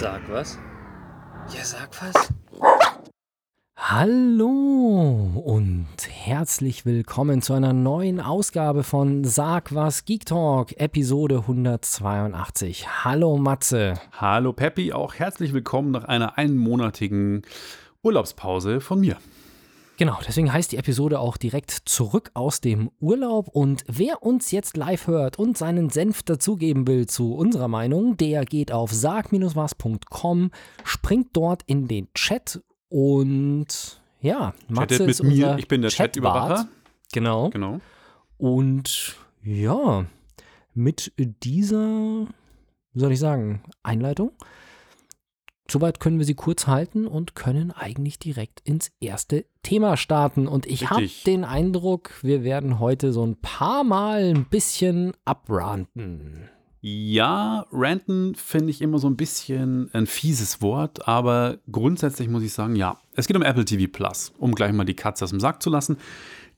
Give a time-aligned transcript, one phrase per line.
[0.00, 0.56] Sag was?
[1.52, 2.32] Ja, sag was.
[3.76, 13.04] Hallo und herzlich willkommen zu einer neuen Ausgabe von Sag was Geek Talk, Episode 182.
[13.04, 13.94] Hallo Matze.
[14.12, 17.42] Hallo Peppi, auch herzlich willkommen nach einer einmonatigen
[18.00, 19.16] Urlaubspause von mir.
[19.98, 23.48] Genau, deswegen heißt die Episode auch direkt zurück aus dem Urlaub.
[23.48, 28.44] Und wer uns jetzt live hört und seinen Senf dazugeben will zu unserer Meinung, der
[28.44, 30.52] geht auf sag-was.com,
[30.84, 35.56] springt dort in den Chat und ja, Matze Chattet ist mit mir.
[35.58, 36.68] Ich bin der Chatüberwacher.
[37.12, 37.50] Genau.
[37.50, 37.80] Genau.
[38.36, 40.06] Und ja,
[40.74, 41.12] mit
[41.42, 42.28] dieser,
[42.92, 44.30] wie soll ich sagen, Einleitung
[45.70, 50.48] Soweit können wir sie kurz halten und können eigentlich direkt ins erste Thema starten.
[50.48, 56.48] Und ich habe den Eindruck, wir werden heute so ein paar Mal ein bisschen abranten.
[56.80, 62.52] Ja, ranten finde ich immer so ein bisschen ein fieses Wort, aber grundsätzlich muss ich
[62.52, 62.98] sagen, ja.
[63.14, 65.70] Es geht um Apple TV Plus, um gleich mal die Katze aus dem Sack zu
[65.70, 65.98] lassen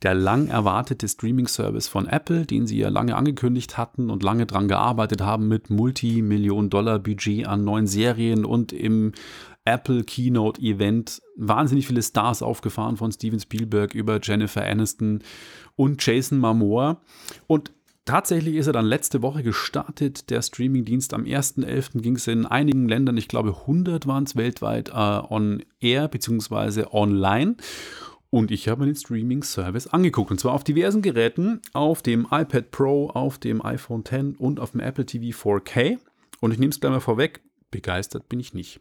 [0.02, 4.68] der lang erwartete Streaming-Service von Apple, den sie ja lange angekündigt hatten und lange dran
[4.68, 9.12] gearbeitet haben mit Multimillion-Dollar-Budget an neuen Serien und im
[9.64, 15.22] Apple Keynote Event wahnsinnig viele Stars aufgefahren von Steven Spielberg über Jennifer Aniston
[15.76, 17.00] und Jason Momoa.
[17.46, 17.72] Und
[18.06, 21.14] Tatsächlich ist er dann letzte Woche gestartet, der Streamingdienst.
[21.14, 22.00] Am 1.11.
[22.00, 24.92] ging es in einigen Ländern, ich glaube 100 waren es weltweit, äh,
[25.28, 26.86] on air bzw.
[26.90, 27.56] online.
[28.30, 30.30] Und ich habe den Streaming-Service angeguckt.
[30.30, 34.70] Und zwar auf diversen Geräten, auf dem iPad Pro, auf dem iPhone X und auf
[34.70, 35.98] dem Apple TV 4K.
[36.40, 38.80] Und ich nehme es gleich mal vorweg, begeistert bin ich nicht.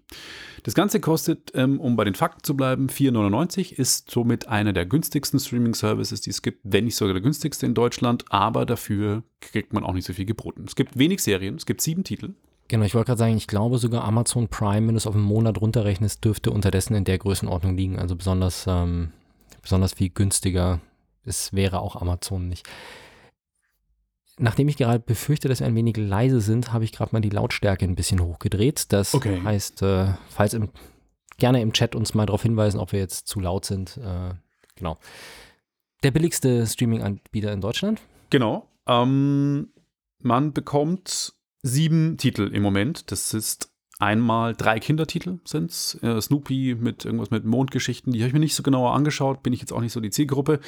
[0.63, 4.85] Das Ganze kostet, ähm, um bei den Fakten zu bleiben, 4,99, ist somit einer der
[4.85, 9.73] günstigsten Streaming-Services, die es gibt, wenn nicht sogar der günstigste in Deutschland, aber dafür kriegt
[9.73, 10.65] man auch nicht so viel geboten.
[10.67, 12.33] Es gibt wenig Serien, es gibt sieben Titel.
[12.67, 15.23] Genau, ich wollte gerade sagen, ich glaube sogar Amazon Prime, wenn du es auf einen
[15.23, 17.97] Monat runterrechnest, dürfte unterdessen in der Größenordnung liegen.
[17.97, 19.11] Also besonders ähm,
[19.61, 20.79] besonders viel günstiger.
[21.23, 22.67] Es wäre auch Amazon nicht.
[24.37, 27.29] Nachdem ich gerade befürchte, dass wir ein wenig leise sind, habe ich gerade mal die
[27.29, 28.91] Lautstärke ein bisschen hochgedreht.
[28.93, 29.41] Das okay.
[29.43, 30.69] heißt, äh, falls im,
[31.37, 33.97] gerne im Chat uns mal darauf hinweisen, ob wir jetzt zu laut sind.
[33.97, 34.33] Äh,
[34.75, 34.97] genau.
[36.03, 38.01] Der billigste Streaming-Anbieter in Deutschland?
[38.29, 38.65] Genau.
[38.87, 39.73] Ähm,
[40.19, 43.11] man bekommt sieben Titel im Moment.
[43.11, 46.01] Das ist einmal drei Kindertitel sind es.
[46.01, 49.53] Äh, Snoopy mit irgendwas mit Mondgeschichten, die habe ich mir nicht so genauer angeschaut, bin
[49.53, 50.59] ich jetzt auch nicht so die Zielgruppe.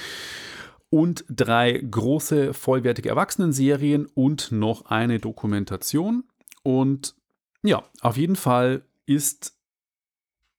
[0.90, 6.26] Und drei große, vollwertige Erwachsenenserien und noch eine Dokumentation.
[6.64, 7.16] Und
[7.64, 9.56] ja, auf jeden Fall ist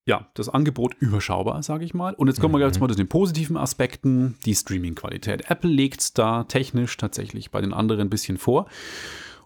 [0.04, 2.14] ja, das Angebot überschaubar, sage ich mal.
[2.14, 2.80] Und jetzt kommen wir mhm.
[2.80, 5.50] mal zu den positiven Aspekten, die Streaming-Qualität.
[5.50, 8.66] Apple legt da technisch tatsächlich bei den anderen ein bisschen vor.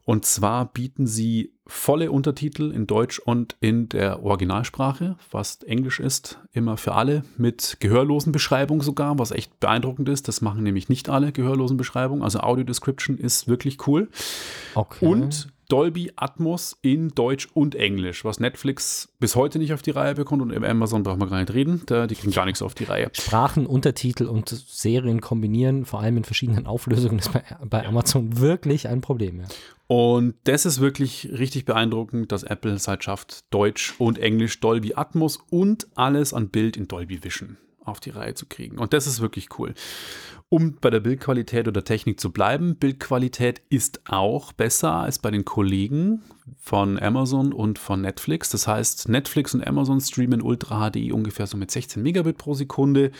[0.06, 6.38] Und zwar bieten sie volle Untertitel in Deutsch und in der Originalsprache, was Englisch ist,
[6.52, 10.28] immer für alle, mit gehörlosen Beschreibung sogar, was echt beeindruckend ist.
[10.28, 12.22] Das machen nämlich nicht alle gehörlosen Beschreibungen.
[12.22, 14.08] Also Audio Description ist wirklich cool.
[14.76, 15.04] Okay.
[15.04, 20.14] Und Dolby Atmos in Deutsch und Englisch, was Netflix bis heute nicht auf die Reihe
[20.14, 22.74] bekommt und über Amazon brauchen wir gar nicht reden, da, die kriegen gar nichts auf
[22.74, 23.10] die Reihe.
[23.12, 28.86] Sprachen, Untertitel und Serien kombinieren, vor allem in verschiedenen Auflösungen, ist bei, bei Amazon wirklich
[28.86, 29.40] ein Problem.
[29.40, 29.46] Ja.
[29.88, 34.94] Und das ist wirklich richtig beeindruckend, dass Apple es halt schafft, Deutsch und Englisch Dolby
[34.94, 38.78] Atmos und alles an Bild in Dolby Vision auf die Reihe zu kriegen.
[38.78, 39.74] Und das ist wirklich cool.
[40.48, 45.44] Um bei der Bildqualität oder Technik zu bleiben, Bildqualität ist auch besser als bei den
[45.44, 46.22] Kollegen
[46.60, 48.50] von Amazon und von Netflix.
[48.50, 53.10] Das heißt, Netflix und Amazon streamen Ultra HD ungefähr so mit 16 Megabit pro Sekunde.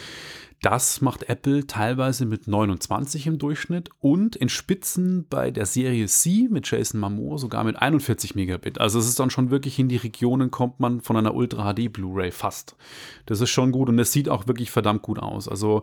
[0.62, 6.48] Das macht Apple teilweise mit 29 im Durchschnitt und in Spitzen bei der Serie C
[6.50, 8.80] mit Jason Momoa sogar mit 41 Megabit.
[8.80, 11.92] Also es ist dann schon wirklich in die Regionen kommt man von einer Ultra HD
[11.92, 12.74] Blu-ray fast.
[13.26, 15.46] Das ist schon gut und es sieht auch wirklich verdammt gut aus.
[15.46, 15.82] Also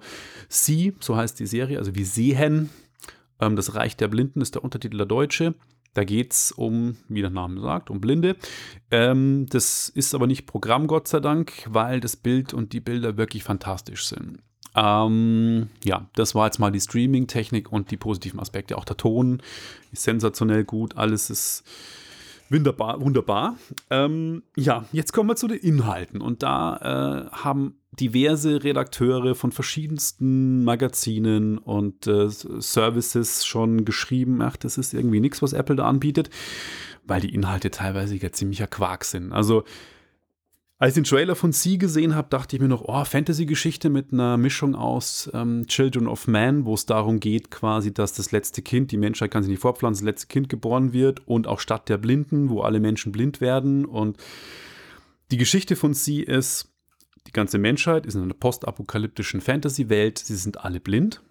[0.50, 2.70] C, so heißt die Serie, also wie Sehen,
[3.40, 5.56] ähm, das Reich der Blinden ist der Untertitel der Deutsche.
[5.94, 8.36] Da geht es um, wie der Name sagt, um Blinde.
[8.90, 13.16] Ähm, das ist aber nicht Programm, Gott sei Dank, weil das Bild und die Bilder
[13.18, 14.40] wirklich fantastisch sind.
[14.76, 18.78] Ähm, ja, das war jetzt mal die Streaming-Technik und die positiven Aspekte.
[18.78, 19.42] Auch der Ton
[19.92, 21.64] ist sensationell gut, alles ist
[22.50, 23.00] wunderbar.
[23.00, 23.58] wunderbar.
[23.92, 29.52] Ähm, ja, jetzt kommen wir zu den Inhalten und da äh, haben diverse Redakteure von
[29.52, 35.86] verschiedensten Magazinen und äh, Services schon geschrieben, ach, das ist irgendwie nichts, was Apple da
[35.86, 36.30] anbietet,
[37.06, 39.32] weil die Inhalte teilweise ja ziemlicher Quark sind.
[39.32, 39.64] Also
[40.80, 44.12] als ich den Trailer von Sie gesehen habe, dachte ich mir noch, oh, Fantasy-Geschichte mit
[44.12, 48.62] einer Mischung aus ähm, Children of Man, wo es darum geht, quasi, dass das letzte
[48.62, 51.88] Kind, die Menschheit kann sich nicht fortpflanzen, das letzte Kind geboren wird und auch Stadt
[51.88, 54.18] der Blinden, wo alle Menschen blind werden und
[55.32, 56.73] Die Geschichte von sie ist,
[57.28, 60.20] die ganze Menschheit ist in einer postapokalyptischen Fantasy-Welt.
[60.20, 61.22] Sie sind alle blind.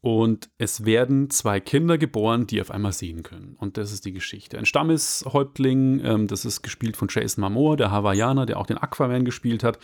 [0.00, 3.56] Und es werden zwei Kinder geboren, die auf einmal sehen können.
[3.58, 4.56] Und das ist die Geschichte.
[4.56, 9.24] Ein Stammeshäuptling, ähm, das ist gespielt von Jason Momoa, der Hawaiianer, der auch den Aquaman
[9.24, 9.80] gespielt hat.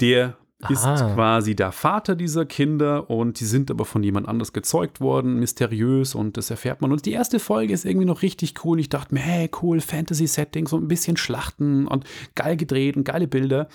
[0.00, 0.36] Der
[0.68, 1.14] ist Aha.
[1.14, 6.14] quasi der Vater dieser Kinder und die sind aber von jemand anders gezeugt worden, mysteriös
[6.14, 6.92] und das erfährt man.
[6.92, 8.78] Und die erste Folge ist irgendwie noch richtig cool.
[8.78, 12.04] Ich dachte mir, hey, cool, Fantasy-Setting, so ein bisschen Schlachten und
[12.34, 13.68] geil gedreht und geile Bilder.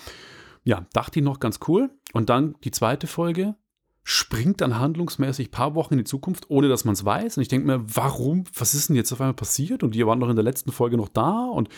[0.66, 1.90] Ja, dachte ich noch ganz cool.
[2.12, 3.54] Und dann die zweite Folge
[4.02, 7.36] springt dann handlungsmäßig ein paar Wochen in die Zukunft, ohne dass man es weiß.
[7.36, 9.84] Und ich denke mir, warum, was ist denn jetzt auf einmal passiert?
[9.84, 11.44] Und die waren doch in der letzten Folge noch da.
[11.44, 11.68] Und,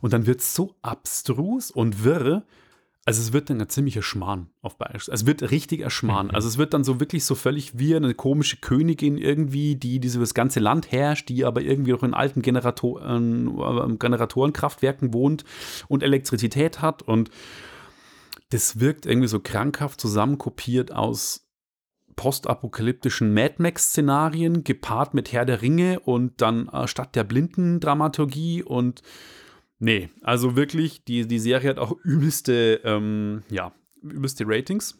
[0.00, 2.46] und dann wird es so abstrus und wirr.
[3.04, 5.08] Also es wird dann ein ziemlicher Schmarrn auf Bayerisch.
[5.08, 6.30] Es wird richtig erschmarrn.
[6.30, 10.08] Also es wird dann so wirklich so völlig wie eine komische Königin irgendwie, die, die
[10.08, 15.44] so das ganze Land herrscht, die aber irgendwie noch in alten Generatoren, äh, Generatorenkraftwerken wohnt
[15.88, 17.02] und Elektrizität hat.
[17.02, 17.30] Und
[18.50, 21.48] das wirkt irgendwie so krankhaft zusammenkopiert aus
[22.16, 29.02] postapokalyptischen Mad Max-Szenarien, gepaart mit Herr der Ringe und dann äh, statt der Blindendramaturgie und
[29.78, 33.72] nee, also wirklich, die, die Serie hat auch übelste, ähm, ja,
[34.02, 34.98] übelste Ratings.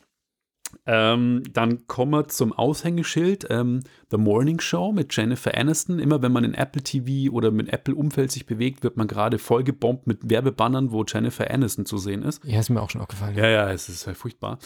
[0.86, 3.80] Ähm, dann kommen wir zum Aushängeschild ähm,
[4.10, 5.98] The Morning Show mit Jennifer Aniston.
[5.98, 10.06] Immer wenn man in Apple TV oder mit Apple-Umfeld sich bewegt, wird man gerade vollgebombt
[10.06, 12.44] mit Werbebannern, wo Jennifer Aniston zu sehen ist.
[12.44, 13.36] Ja, ist mir auch schon aufgefallen.
[13.36, 14.58] Ja, ja, es ist halt furchtbar.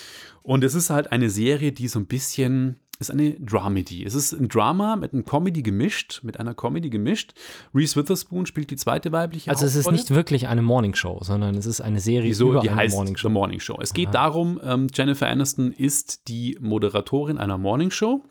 [0.42, 4.04] Und es ist halt eine Serie, die so ein bisschen ist eine Dramedy.
[4.04, 7.32] Es ist ein Drama mit einem Comedy gemischt, mit einer Comedy gemischt.
[7.74, 11.66] Reese Witherspoon spielt die zweite weibliche Also es ist nicht wirklich eine Morningshow, sondern es
[11.66, 12.50] ist eine Serie Wieso?
[12.50, 13.28] über Die eine heißt Morningshow.
[13.28, 13.78] The Morning Show.
[13.80, 18.22] Es geht darum, ähm, Jennifer Aniston ist die Moderatorin einer Morning Show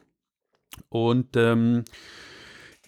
[0.90, 1.84] und ähm,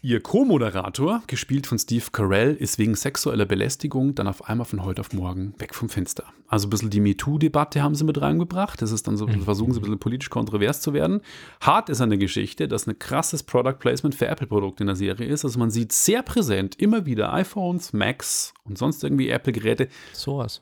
[0.04, 5.00] ihr Co-Moderator, gespielt von Steve Carell, ist wegen sexueller Belästigung dann auf einmal von heute
[5.00, 6.26] auf morgen weg vom Fenster.
[6.50, 8.82] Also ein bisschen die MeToo-Debatte haben sie mit reingebracht.
[8.82, 11.22] Das ist dann so, versuchen sie ein bisschen politisch kontrovers zu werden.
[11.62, 15.26] Hart ist an der Geschichte, dass ein krasses Product Placement für Apple-Produkte in der Serie
[15.26, 15.46] ist.
[15.46, 20.62] Also man sieht sehr präsent immer wieder iPhones, Macs und sonst irgendwie Apple-Geräte Sowas.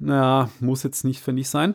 [0.00, 1.74] Na, muss jetzt nicht, finde ich, sein.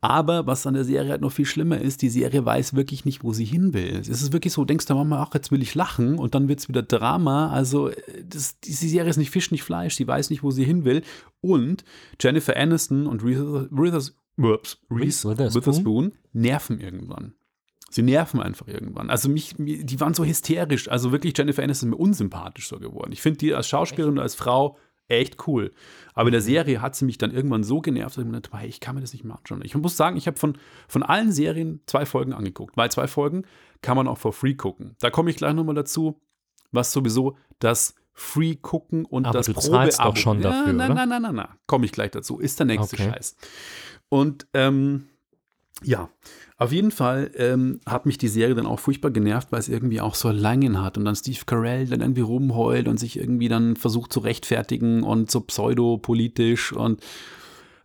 [0.00, 3.24] Aber was an der Serie halt noch viel schlimmer ist, die Serie weiß wirklich nicht,
[3.24, 3.98] wo sie hin will.
[4.00, 6.60] Es ist wirklich so, denkst du Mama, ach, jetzt will ich lachen und dann wird
[6.60, 7.50] es wieder Drama.
[7.50, 7.94] Also, äh,
[8.24, 9.96] das, diese Serie ist nicht Fisch, nicht Fleisch.
[9.96, 11.02] Sie weiß nicht, wo sie hin will.
[11.40, 11.84] Und
[12.20, 16.12] Jennifer Aniston und Reese, Reese, Witherspoon?
[16.32, 17.34] Nerven irgendwann.
[17.90, 19.10] Sie nerven einfach irgendwann.
[19.10, 20.88] Also mich, die waren so hysterisch.
[20.88, 23.12] Also wirklich, Jennifer Aniston ist mir unsympathisch so geworden.
[23.12, 24.76] Ich finde die als Schauspielerin und als Frau
[25.08, 25.72] echt cool.
[26.14, 28.56] Aber in der Serie hat sie mich dann irgendwann so genervt, dass ich mir dachte,
[28.56, 29.62] hey, ich kann mir das nicht mehr anschauen.
[29.64, 30.56] Ich muss sagen, ich habe von,
[30.88, 33.44] von allen Serien zwei Folgen angeguckt, weil zwei Folgen
[33.82, 34.96] kann man auch for free gucken.
[35.00, 36.20] Da komme ich gleich nochmal dazu,
[36.72, 40.14] was sowieso das Free gucken und Aber das du zahlst Probeabo.
[40.14, 41.48] doch schon dafür, nein, nein, nein, nein, nein.
[41.66, 42.38] Komme ich gleich dazu.
[42.38, 42.96] Ist der nächste.
[42.96, 43.36] Scheiß.
[44.08, 45.08] Und ähm,
[45.82, 46.08] ja,
[46.56, 50.00] auf jeden Fall ähm, hat mich die Serie dann auch furchtbar genervt, weil es irgendwie
[50.00, 53.76] auch so Längen hat und dann Steve Carell dann irgendwie rumheult und sich irgendwie dann
[53.76, 57.02] versucht zu rechtfertigen und so pseudopolitisch und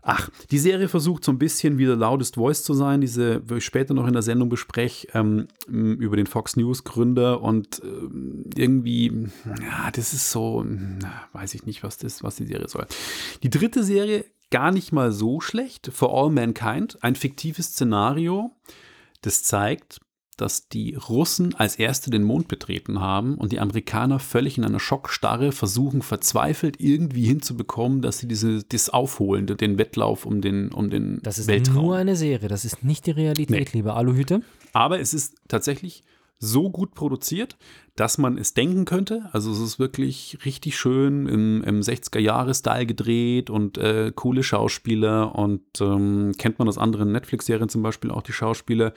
[0.01, 3.55] ach, die Serie versucht so ein bisschen wie der Loudest Voice zu sein, diese, wo
[3.55, 8.45] ich später noch in der Sendung bespreche, ähm, über den Fox News Gründer und ähm,
[8.55, 12.87] irgendwie, ja, das ist so, na, weiß ich nicht, was das, was die Serie soll.
[13.43, 15.89] Die dritte Serie gar nicht mal so schlecht.
[15.93, 18.51] For All Mankind, ein fiktives Szenario,
[19.21, 19.99] das zeigt,
[20.37, 24.79] dass die Russen als erste den Mond betreten haben und die Amerikaner völlig in einer
[24.79, 30.89] Schockstarre versuchen, verzweifelt irgendwie hinzubekommen, dass sie diese, das aufholen, den Wettlauf um den, um
[30.89, 31.83] den Das ist Weltraum.
[31.87, 33.77] nur eine Serie, das ist nicht die Realität, Nee.
[33.79, 34.41] liebe Aluhüte.
[34.71, 36.03] Aber es ist tatsächlich
[36.39, 37.57] so gut produziert,
[37.95, 39.29] dass man es denken könnte.
[39.33, 45.61] Also es ist wirklich richtig schön im, im 60er-Jahre-Style gedreht und äh, coole Schauspieler und
[45.81, 48.93] ähm, kennt man aus anderen Netflix-Serien zum Beispiel auch die Schauspieler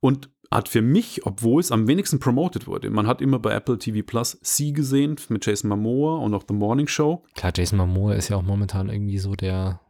[0.00, 3.78] und hat für mich, obwohl es am wenigsten promoted wurde, man hat immer bei Apple
[3.78, 7.24] TV Plus Sie gesehen mit Jason Momoa und auch The Morning Show.
[7.34, 9.80] Klar, Jason Momoa ist ja auch momentan irgendwie so der,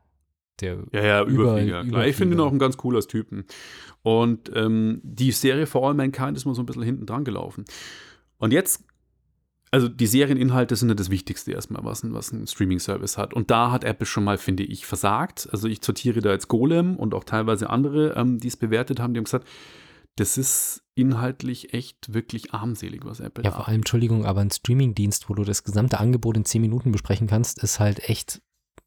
[0.61, 1.81] der Ja, ja, Über- Überflieger.
[1.81, 2.43] Ich finde ihn Überflieger.
[2.45, 3.45] auch ein ganz cooler Typen.
[4.03, 7.65] Und ähm, die Serie For All Mankind ist mal so ein bisschen hinten dran gelaufen.
[8.39, 8.85] Und jetzt,
[9.71, 13.35] also die Serieninhalte sind ja das Wichtigste erstmal, was ein, was ein Streaming-Service hat.
[13.35, 15.49] Und da hat Apple schon mal, finde ich, versagt.
[15.51, 19.15] Also ich sortiere da jetzt Golem und auch teilweise andere, ähm, die es bewertet haben,
[19.15, 19.47] die haben gesagt,
[20.17, 25.29] das ist inhaltlich echt wirklich armselig, was Apple Ja, vor allem, Entschuldigung, aber ein Streamingdienst,
[25.29, 28.41] wo du das gesamte Angebot in 10 Minuten besprechen kannst, ist halt echt.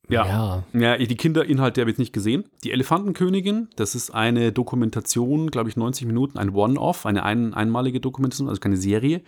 [0.10, 0.26] Ja.
[0.26, 0.64] ja.
[0.74, 2.46] Ja, die Kinderinhalte habe ich nicht gesehen.
[2.64, 8.00] Die Elefantenkönigin, das ist eine Dokumentation, glaube ich, 90 Minuten, ein One-Off, eine ein, einmalige
[8.00, 9.22] Dokumentation, also keine Serie.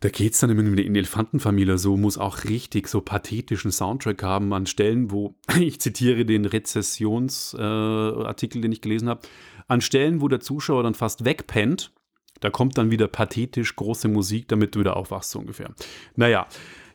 [0.00, 4.22] Da geht es dann immer mit der Elefantenfamilie so, muss auch richtig so pathetischen Soundtrack
[4.22, 9.20] haben an Stellen, wo, ich zitiere den Rezessionsartikel, äh, den ich gelesen habe,
[9.68, 11.92] an Stellen, wo der Zuschauer dann fast wegpennt,
[12.40, 15.74] da kommt dann wieder pathetisch große Musik, damit du wieder aufwachst, so ungefähr.
[16.16, 16.46] Naja,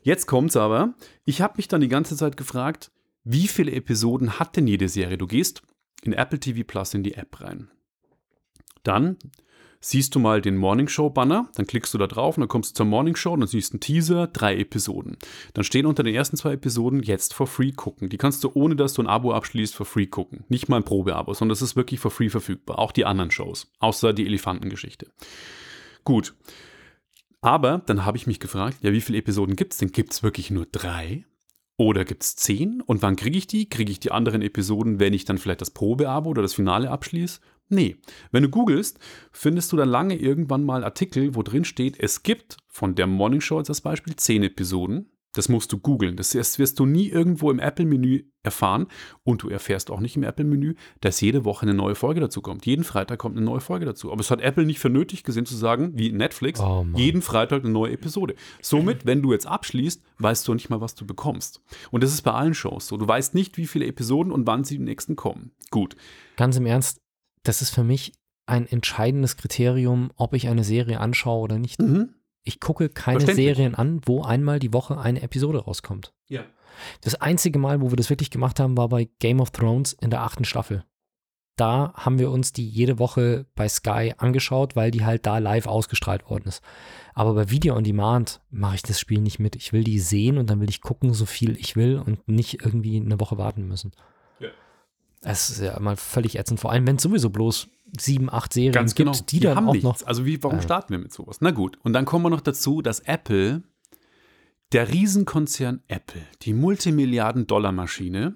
[0.06, 0.94] jetzt kommt's aber.
[1.26, 2.92] Ich habe mich dann die ganze Zeit gefragt,
[3.24, 5.18] wie viele Episoden hat denn jede Serie?
[5.18, 5.64] Du gehst
[6.04, 7.70] in Apple TV Plus in die App rein.
[8.84, 9.18] Dann
[9.82, 12.72] siehst du mal den Morning Show Banner, dann klickst du da drauf und dann kommst
[12.72, 15.18] du zur Morning Show und dann siehst du einen Teaser, drei Episoden.
[15.54, 18.10] Dann stehen unter den ersten zwei Episoden jetzt for free gucken.
[18.10, 20.44] Die kannst du ohne dass du ein Abo abschließt for free gucken.
[20.50, 22.80] Nicht mal ein Probeabo, sondern das ist wirklich for free verfügbar.
[22.80, 25.08] Auch die anderen Shows, außer die Elefantengeschichte.
[26.04, 26.36] Gut.
[27.46, 29.92] Aber dann habe ich mich gefragt, ja, wie viele Episoden gibt es denn?
[29.92, 31.26] Gibt es wirklich nur drei?
[31.78, 32.82] Oder gibt es zehn?
[32.82, 33.70] Und wann kriege ich die?
[33.70, 37.42] Kriege ich die anderen Episoden, wenn ich dann vielleicht das Probeabo oder das Finale abschließe?
[37.70, 37.98] Nee.
[38.32, 38.98] Wenn du googelst,
[39.32, 43.42] findest du dann lange irgendwann mal Artikel, wo drin steht, es gibt von der Morning
[43.42, 45.12] Show als Beispiel zehn Episoden.
[45.36, 46.16] Das musst du googeln.
[46.18, 48.88] Das wirst du nie irgendwo im Apple-Menü erfahren.
[49.24, 52.66] Und du erfährst auch nicht im Apple-Menü, dass jede Woche eine neue Folge dazu kommt.
[52.66, 54.12] Jeden Freitag kommt eine neue Folge dazu.
[54.12, 57.64] Aber es hat Apple nicht für nötig gesehen zu sagen, wie Netflix, oh jeden Freitag
[57.64, 58.36] eine neue Episode.
[58.62, 61.62] Somit, wenn du jetzt abschließt, weißt du nicht mal, was du bekommst.
[61.92, 62.98] Und das ist bei allen Shows so.
[62.98, 65.52] Du weißt nicht, wie viele Episoden und wann sie im nächsten kommen.
[65.70, 65.96] Gut.
[66.38, 67.00] Ganz im Ernst,
[67.44, 68.14] das ist für mich
[68.48, 71.82] ein entscheidendes Kriterium, ob ich eine Serie anschaue oder nicht.
[71.82, 72.14] Mhm.
[72.46, 76.14] Ich gucke keine Serien an, wo einmal die Woche eine Episode rauskommt.
[76.28, 76.46] Ja.
[77.02, 80.12] Das einzige Mal, wo wir das wirklich gemacht haben, war bei Game of Thrones in
[80.12, 80.86] der achten Staffel.
[81.58, 85.68] Da haben wir uns die jede Woche bei Sky angeschaut, weil die halt da live
[85.68, 86.62] ausgestrahlt worden ist.
[87.14, 89.56] Aber bei Video on Demand mache ich das Spiel nicht mit.
[89.56, 92.62] Ich will die sehen und dann will ich gucken, so viel ich will und nicht
[92.62, 93.94] irgendwie eine Woche warten müssen.
[94.40, 94.50] Ja.
[95.22, 98.74] Es ist ja mal völlig ätzend, vor allem wenn es sowieso bloß sieben, acht Serien
[98.74, 99.26] Ganz gibt, genau.
[99.30, 99.84] die, die dann haben auch nichts.
[99.84, 100.08] noch.
[100.08, 101.38] Also wie, warum äh, starten wir mit sowas?
[101.42, 103.64] Na gut, und dann kommen wir noch dazu, dass Apple,
[104.72, 108.36] der Riesenkonzern Apple, die Multimilliarden-Dollar-Maschine,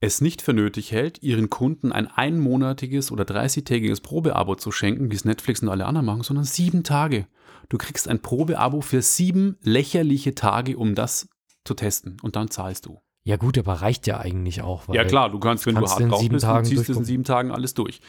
[0.00, 5.16] es nicht für nötig hält, ihren Kunden ein einmonatiges oder 30-tägiges Probeabo zu schenken, wie
[5.16, 7.26] es Netflix und alle anderen machen, sondern sieben Tage.
[7.68, 11.28] Du kriegst ein Probeabo für sieben lächerliche Tage, um das
[11.64, 12.18] zu testen.
[12.22, 13.00] Und dann zahlst du.
[13.24, 14.86] Ja, gut, aber reicht ja eigentlich auch.
[14.92, 17.24] ja, klar, du kannst, wenn kannst du hart drauf bist, Tagen ziehst es in sieben
[17.24, 18.00] Tagen alles durch.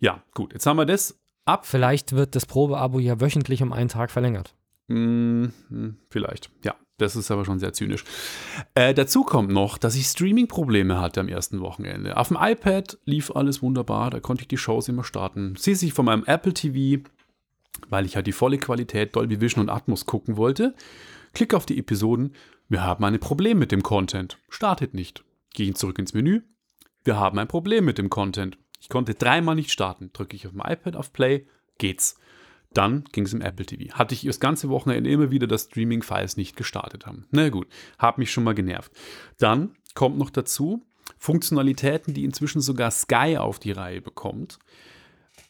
[0.00, 1.66] Ja, gut, jetzt haben wir das ab.
[1.66, 4.54] Vielleicht wird das Probeabo ja wöchentlich um einen Tag verlängert.
[4.88, 5.52] Hm,
[6.10, 6.74] vielleicht, ja.
[6.98, 8.04] Das ist aber schon sehr zynisch.
[8.74, 12.16] Äh, dazu kommt noch, dass ich Streaming-Probleme hatte am ersten Wochenende.
[12.16, 15.54] Auf dem iPad lief alles wunderbar, da konnte ich die Shows immer starten.
[15.56, 17.04] Sehe ich von meinem Apple TV,
[17.88, 20.74] weil ich halt die volle Qualität Dolby Vision und Atmos gucken wollte.
[21.34, 22.34] Klicke auf die Episoden.
[22.68, 24.38] Wir haben ein Problem mit dem Content.
[24.48, 25.22] Startet nicht.
[25.54, 26.42] Gehe zurück ins Menü.
[27.04, 28.58] Wir haben ein Problem mit dem Content.
[28.80, 30.10] Ich konnte dreimal nicht starten.
[30.12, 31.46] Drücke ich auf dem iPad auf Play,
[31.78, 32.18] geht's.
[32.74, 33.94] Dann ging es im Apple TV.
[33.94, 37.26] Hatte ich das ganze Wochenende immer wieder, dass Streaming-Files nicht gestartet haben.
[37.30, 37.66] Na gut,
[37.98, 38.92] hat mich schon mal genervt.
[39.38, 40.82] Dann kommt noch dazu
[41.16, 44.58] Funktionalitäten, die inzwischen sogar Sky auf die Reihe bekommt.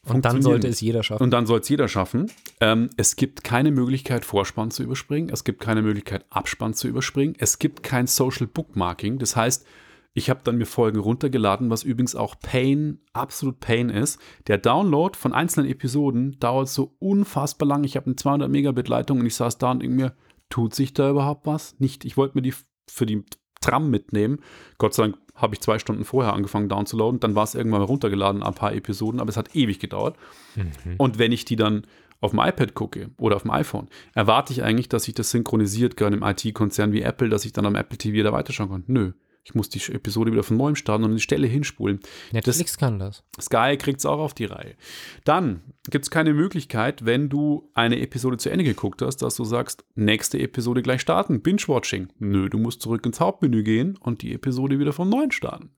[0.05, 1.21] Und dann sollte es jeder schaffen.
[1.21, 2.31] Und dann soll es jeder schaffen.
[2.61, 5.29] Ähm, es gibt keine Möglichkeit, Vorspann zu überspringen.
[5.29, 7.35] Es gibt keine Möglichkeit, Abspann zu überspringen.
[7.37, 9.19] Es gibt kein Social Bookmarking.
[9.19, 9.67] Das heißt,
[10.13, 14.19] ich habe dann mir Folgen runtergeladen, was übrigens auch Pain, absolut Pain ist.
[14.47, 17.83] Der Download von einzelnen Episoden dauert so unfassbar lang.
[17.83, 20.15] Ich habe eine 200 Megabit Leitung und ich saß da und denke mir,
[20.49, 21.79] tut sich da überhaupt was?
[21.79, 22.05] Nicht.
[22.05, 22.53] Ich wollte mir die
[22.89, 23.23] für die
[23.61, 24.39] Tram mitnehmen.
[24.77, 27.19] Gott sei Dank habe ich zwei Stunden vorher angefangen downzuladen.
[27.19, 30.17] Dann war es irgendwann mal runtergeladen, ein paar Episoden, aber es hat ewig gedauert.
[30.55, 30.95] Mhm.
[30.97, 31.85] Und wenn ich die dann
[32.21, 35.95] auf dem iPad gucke oder auf dem iPhone, erwarte ich eigentlich, dass sich das synchronisiert,
[35.97, 38.83] gerade im IT-Konzern wie Apple, dass ich dann am Apple TV da weiterschauen kann.
[38.87, 39.13] Nö.
[39.49, 42.01] Ich muss die Episode wieder von neuem starten und die Stelle hinspulen.
[42.31, 43.23] Netflix das, kann das.
[43.41, 44.75] Sky kriegt es auch auf die Reihe.
[45.23, 49.43] Dann gibt es keine Möglichkeit, wenn du eine Episode zu Ende geguckt hast, dass du
[49.43, 51.41] sagst, nächste Episode gleich starten.
[51.41, 52.09] Binge-Watching.
[52.19, 55.71] Nö, du musst zurück ins Hauptmenü gehen und die Episode wieder von neuem starten.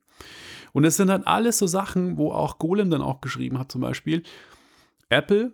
[0.73, 3.79] Und es sind dann alles so Sachen, wo auch Golem dann auch geschrieben hat, zum
[3.79, 4.23] Beispiel,
[5.07, 5.53] Apple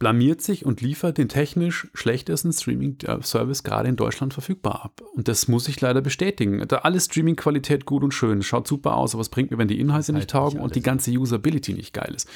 [0.00, 5.02] blamiert sich und liefert den technisch schlechtesten Streaming-Service gerade in Deutschland verfügbar ab.
[5.14, 6.66] Und das muss ich leider bestätigen.
[6.66, 9.78] Da alles Streaming-Qualität gut und schön, schaut super aus, aber es bringt mir, wenn die
[9.78, 12.28] Inhalte nicht taugen nicht und die ganze Usability nicht geil ist.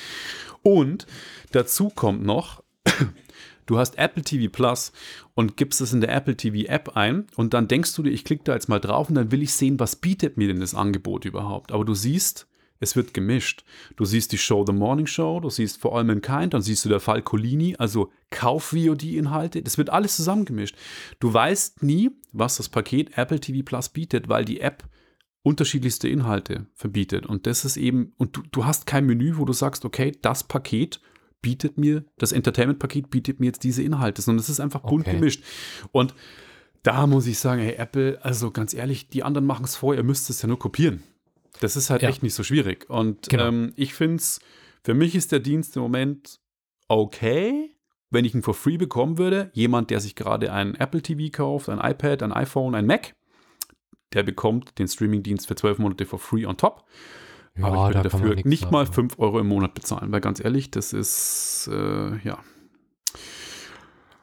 [0.63, 1.07] Und
[1.53, 2.63] dazu kommt noch,
[3.67, 4.93] du hast Apple TV Plus
[5.35, 8.25] und gibst es in der Apple TV App ein und dann denkst du dir, ich
[8.25, 10.75] klicke da jetzt mal drauf und dann will ich sehen, was bietet mir denn das
[10.75, 11.73] Angebot überhaupt.
[11.73, 12.47] Aber du siehst,
[12.85, 13.65] es wird gemischt.
[13.97, 16.89] Du siehst die Show The Morning Show, du siehst For All Mankind, dann siehst du
[16.89, 19.63] der Fall Colini, also Kauf-VOD-Inhalte.
[19.63, 20.77] Das wird alles zusammengemischt.
[21.19, 24.85] Du weißt nie, was das Paket Apple TV Plus bietet, weil die App
[25.43, 27.27] unterschiedlichste Inhalte verbietet.
[27.27, 30.45] Und das ist eben, und du, du hast kein Menü, wo du sagst, okay, das
[30.45, 31.01] Paket
[31.43, 35.17] bietet mir, das Entertainment-Paket bietet mir jetzt diese Inhalte, sondern es ist einfach bunt Okay.
[35.17, 35.45] gemischt.
[35.93, 36.15] Und
[36.83, 40.03] da muss ich sagen, hey Apple, also ganz ehrlich, die anderen machen es vor, ihr
[40.03, 41.03] müsst es ja nur kopieren.
[41.61, 42.09] Das ist halt Ja.
[42.09, 42.89] echt nicht so schwierig.
[42.91, 43.47] Und Genau.
[43.49, 44.41] ähm, ich finde es,
[44.83, 46.41] für mich ist der Dienst im Moment
[46.89, 47.71] okay,
[48.11, 49.51] wenn ich ihn for free bekommen würde.
[49.55, 53.15] Jemand, der sich gerade ein Apple TV kauft, ein iPad, ein iPhone, ein Mac,
[54.13, 56.85] der bekommt den Streaming-Dienst für 12 Monate for free on top.
[57.57, 58.95] Ja, Aber ich würde da dafür nicht mal sagen.
[58.95, 62.39] 5 Euro im Monat bezahlen, weil ganz ehrlich, das ist, äh, ja.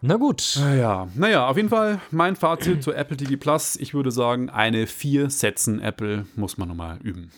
[0.04, 0.58] Na gut.
[0.60, 3.76] Naja, naja, auf jeden Fall mein Fazit zu Apple TV Plus.
[3.76, 7.32] Ich würde sagen, eine 4 Sätzen Apple muss man nochmal üben.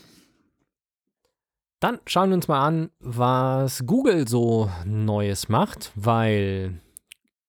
[1.82, 6.79] Dann schauen wir uns mal an, was Google so Neues macht, weil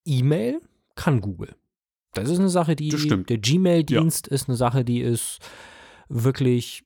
[0.05, 0.61] E-Mail
[0.97, 1.55] kann Google.
[2.15, 5.39] Das ist eine Sache, die der Gmail-Dienst ist eine Sache, die ist
[6.09, 6.85] wirklich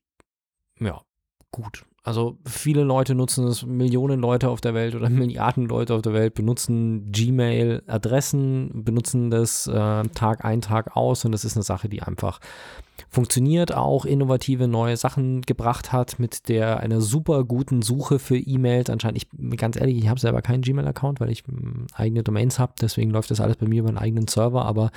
[0.78, 1.00] ja
[1.50, 1.86] gut.
[2.08, 6.14] Also viele Leute nutzen es, Millionen Leute auf der Welt oder Milliarden Leute auf der
[6.14, 11.90] Welt benutzen Gmail-Adressen, benutzen das äh, Tag ein, Tag aus und das ist eine Sache,
[11.90, 12.40] die einfach
[13.10, 18.88] funktioniert, auch innovative neue Sachen gebracht hat mit der einer super guten Suche für E-Mails.
[18.88, 22.72] Anscheinend, ich ganz ehrlich, ich habe selber keinen Gmail-Account, weil ich mm, eigene Domains habe,
[22.80, 24.92] deswegen läuft das alles bei mir über einen eigenen Server, aber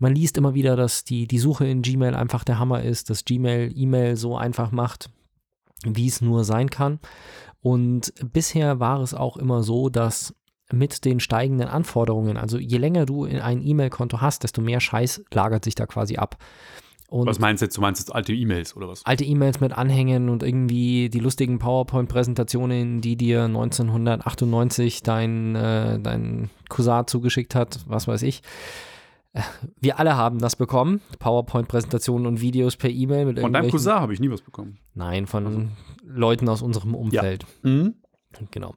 [0.00, 3.24] man liest immer wieder, dass die, die Suche in Gmail einfach der Hammer ist, dass
[3.24, 5.08] Gmail E-Mail so einfach macht,
[5.84, 6.98] wie es nur sein kann.
[7.60, 10.34] Und bisher war es auch immer so, dass
[10.72, 15.24] mit den steigenden Anforderungen, also je länger du in ein E-Mail-Konto hast, desto mehr Scheiß
[15.32, 16.38] lagert sich da quasi ab.
[17.08, 17.76] Und Was meinst du jetzt?
[17.76, 19.04] Du meinst jetzt alte E-Mails oder was?
[19.04, 26.48] alte E-Mails mit Anhängen und irgendwie die lustigen PowerPoint-Präsentationen, die dir 1998 dein, äh, dein
[26.70, 28.40] Cousin zugeschickt hat, was weiß ich.
[29.80, 34.12] Wir alle haben das bekommen, PowerPoint-Präsentationen und Videos per E-Mail mit Von deinem Cousin habe
[34.12, 34.78] ich nie was bekommen.
[34.94, 35.62] Nein, von Also-
[36.04, 37.46] Leuten aus unserem Umfeld.
[37.62, 37.94] Mhm.
[38.50, 38.74] Genau.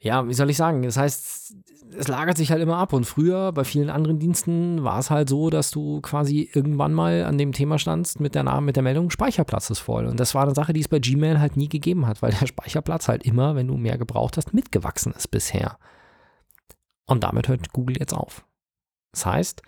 [0.00, 0.82] Ja, wie soll ich sagen?
[0.82, 1.54] Das heißt,
[1.96, 2.92] es lagert sich halt immer ab.
[2.92, 7.24] Und früher bei vielen anderen Diensten war es halt so, dass du quasi irgendwann mal
[7.24, 10.06] an dem Thema standst mit der, Namen, mit der Meldung, Speicherplatz ist voll.
[10.06, 12.46] Und das war eine Sache, die es bei Gmail halt nie gegeben hat, weil der
[12.46, 15.78] Speicherplatz halt immer, wenn du mehr gebraucht hast, mitgewachsen ist bisher.
[17.06, 18.44] Und damit hört Google jetzt auf.
[19.12, 19.62] Das heißt,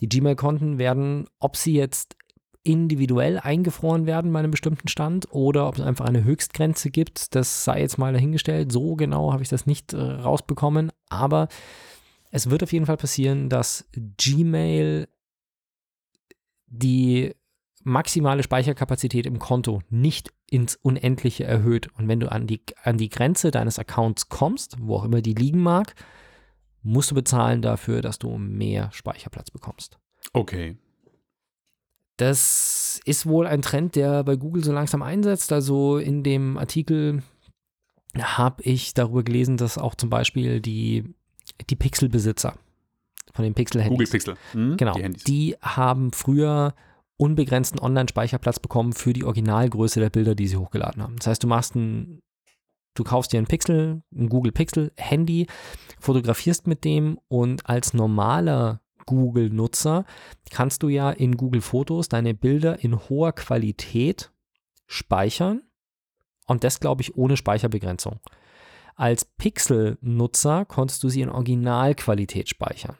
[0.00, 2.16] die Gmail-Konten werden, ob sie jetzt
[2.64, 7.64] individuell eingefroren werden bei einem bestimmten Stand oder ob es einfach eine Höchstgrenze gibt, das
[7.64, 8.70] sei jetzt mal dahingestellt.
[8.70, 11.48] So genau habe ich das nicht äh, rausbekommen, aber
[12.30, 15.08] es wird auf jeden Fall passieren, dass Gmail
[16.66, 17.34] die
[17.84, 21.88] maximale Speicherkapazität im Konto nicht ins Unendliche erhöht.
[21.98, 25.34] Und wenn du an die, an die Grenze deines Accounts kommst, wo auch immer die
[25.34, 25.94] liegen mag,
[26.82, 29.98] musst du bezahlen dafür, dass du mehr Speicherplatz bekommst.
[30.32, 30.76] Okay.
[32.16, 35.52] Das ist wohl ein Trend, der bei Google so langsam einsetzt.
[35.52, 37.22] Also in dem Artikel
[38.18, 41.14] habe ich darüber gelesen, dass auch zum Beispiel die,
[41.70, 42.54] die Pixel-Besitzer
[43.32, 44.36] von den Pixel-Handys, Google Pixel.
[44.52, 44.76] Mhm.
[44.76, 46.74] genau, Die die haben früher
[47.16, 51.16] unbegrenzten Online-Speicherplatz bekommen für die Originalgröße der Bilder, die sie hochgeladen haben.
[51.16, 52.20] Das heißt, du machst ein,
[52.94, 55.46] du kaufst dir ein Pixel, ein Google Pixel Handy,
[56.00, 60.04] fotografierst mit dem und als normaler Google-Nutzer
[60.50, 64.32] kannst du ja in Google Fotos deine Bilder in hoher Qualität
[64.86, 65.62] speichern
[66.46, 68.20] und das, glaube ich, ohne Speicherbegrenzung.
[68.94, 72.96] Als Pixel-Nutzer konntest du sie in Originalqualität speichern.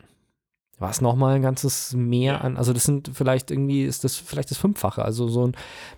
[0.83, 2.39] Was nochmal ein ganzes Mehr Ja.
[2.41, 5.05] an, also das sind vielleicht irgendwie, ist das vielleicht das Fünffache.
[5.05, 5.53] Also so ein,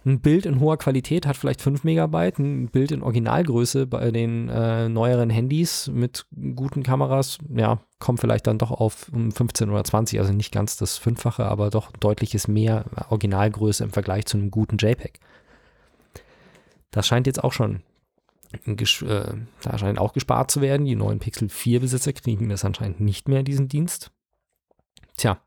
[0.04, 4.50] ein Bild in hoher Qualität hat vielleicht 5 Megabyte, ein Bild in Originalgröße bei den
[4.50, 9.84] äh, neueren Handys mit guten Kameras, ja, kommt vielleicht dann doch auf um 15 oder
[9.84, 14.50] 20, also nicht ganz das Fünffache, aber doch deutliches mehr Originalgröße im Vergleich zu einem
[14.50, 15.18] guten JPEG.
[16.90, 17.80] Das scheint jetzt auch schon,
[18.66, 18.74] äh,
[19.62, 20.84] da scheint auch gespart zu werden.
[20.84, 24.10] Die neuen Pixel 4 Besitzer kriegen das anscheinend nicht mehr, diesen Dienst.
[25.16, 25.40] Tja,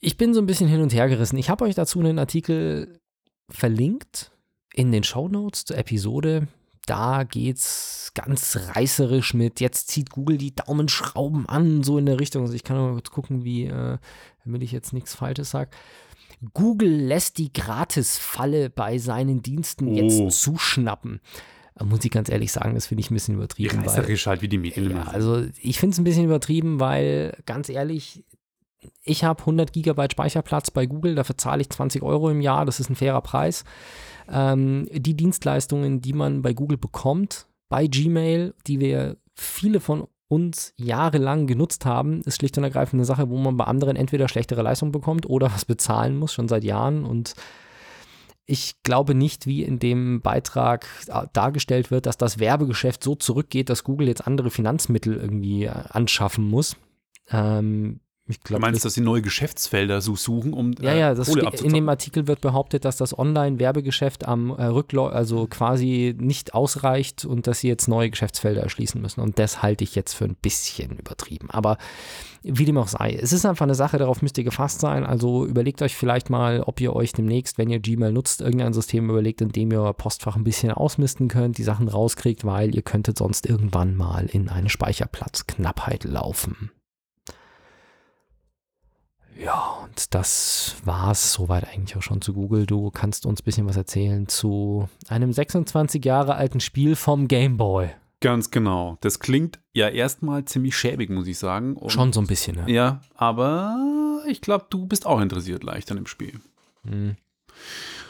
[0.00, 1.38] ich bin so ein bisschen hin und her gerissen.
[1.38, 3.00] Ich habe euch dazu einen Artikel
[3.48, 4.32] verlinkt
[4.74, 6.48] in den Show Notes zur Episode.
[6.86, 12.42] Da geht's ganz reißerisch mit, jetzt zieht Google die Daumenschrauben an, so in der Richtung.
[12.42, 13.98] Also ich kann mal kurz gucken, wie, äh,
[14.44, 15.70] damit ich jetzt nichts Falsches sage.
[16.54, 19.94] Google lässt die Gratisfalle bei seinen Diensten Oh.
[19.94, 21.20] jetzt zuschnappen.
[21.84, 23.80] Muss ich ganz ehrlich sagen, das finde ich ein bisschen übertrieben.
[23.80, 27.68] reißerisch halt, wie die Medien ja, also ich finde es ein bisschen übertrieben, weil ganz
[27.68, 28.24] ehrlich,
[29.02, 32.80] ich habe 100 Gigabyte Speicherplatz bei Google, dafür zahle ich 20 Euro im Jahr, das
[32.80, 33.64] ist ein fairer Preis.
[34.30, 40.72] Ähm, die Dienstleistungen, die man bei Google bekommt, bei Gmail, die wir viele von uns
[40.76, 44.62] jahrelang genutzt haben, ist schlicht und ergreifend eine Sache, wo man bei anderen entweder schlechtere
[44.62, 47.04] Leistung bekommt oder was bezahlen muss, schon seit Jahren.
[47.04, 47.34] Und
[48.46, 50.86] ich glaube nicht, wie in dem Beitrag
[51.32, 56.48] dargestellt wird, dass das Werbegeschäft so zurückgeht, dass Google jetzt andere Finanzmittel irgendwie äh, anschaffen
[56.48, 56.76] muss.
[57.30, 61.28] Ähm, ich glaub, du meinst, dass sie neue Geschäftsfelder so suchen, um ja, ja, das
[61.28, 66.52] Kohle in dem Artikel wird behauptet, dass das Online-Werbegeschäft am äh, Rücklauf, also quasi nicht
[66.52, 69.20] ausreicht und dass sie jetzt neue Geschäftsfelder erschließen müssen.
[69.20, 71.50] Und das halte ich jetzt für ein bisschen übertrieben.
[71.50, 71.78] Aber
[72.42, 75.06] wie dem auch sei, es ist einfach eine Sache, darauf müsst ihr gefasst sein.
[75.06, 79.08] Also überlegt euch vielleicht mal, ob ihr euch demnächst, wenn ihr Gmail nutzt, irgendein System
[79.08, 82.82] überlegt, in dem ihr euer Postfach ein bisschen ausmisten könnt, die Sachen rauskriegt, weil ihr
[82.82, 86.72] könntet sonst irgendwann mal in eine Speicherplatzknappheit laufen.
[89.38, 92.66] Ja, und das war es soweit eigentlich auch schon zu Google.
[92.66, 97.56] Du kannst uns ein bisschen was erzählen zu einem 26 Jahre alten Spiel vom Game
[97.56, 97.90] Boy.
[98.20, 98.96] Ganz genau.
[99.02, 101.76] Das klingt ja erstmal ziemlich schäbig, muss ich sagen.
[101.76, 102.72] Und schon so ein bisschen, ne?
[102.72, 106.40] Ja, aber ich glaube, du bist auch interessiert leicht an dem Spiel.
[106.88, 107.16] Hm.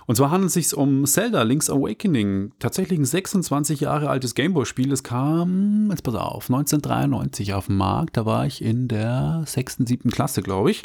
[0.07, 2.53] Und zwar handelt es sich um Zelda Link's Awakening.
[2.59, 4.88] Tatsächlich ein 26 Jahre altes Gameboy-Spiel.
[4.88, 8.16] Das kam, jetzt pass auf, 1993 auf den Markt.
[8.16, 10.11] Da war ich in der 6., 7.
[10.11, 10.83] Klasse, glaube ich.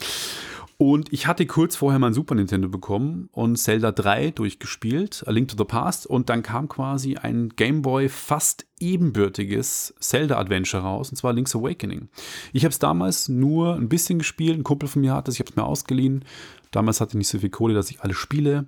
[0.81, 5.47] Und ich hatte kurz vorher mein Super Nintendo bekommen und Zelda 3 durchgespielt, A Link
[5.47, 6.07] to the Past.
[6.07, 12.09] Und dann kam quasi ein Game Boy fast ebenbürtiges Zelda-Adventure raus, und zwar Link's Awakening.
[12.51, 15.41] Ich habe es damals nur ein bisschen gespielt, ein Kumpel von mir hat es, ich
[15.41, 16.25] habe es mir ausgeliehen.
[16.71, 18.65] Damals hatte ich nicht so viel Kohle, dass ich alle Spiele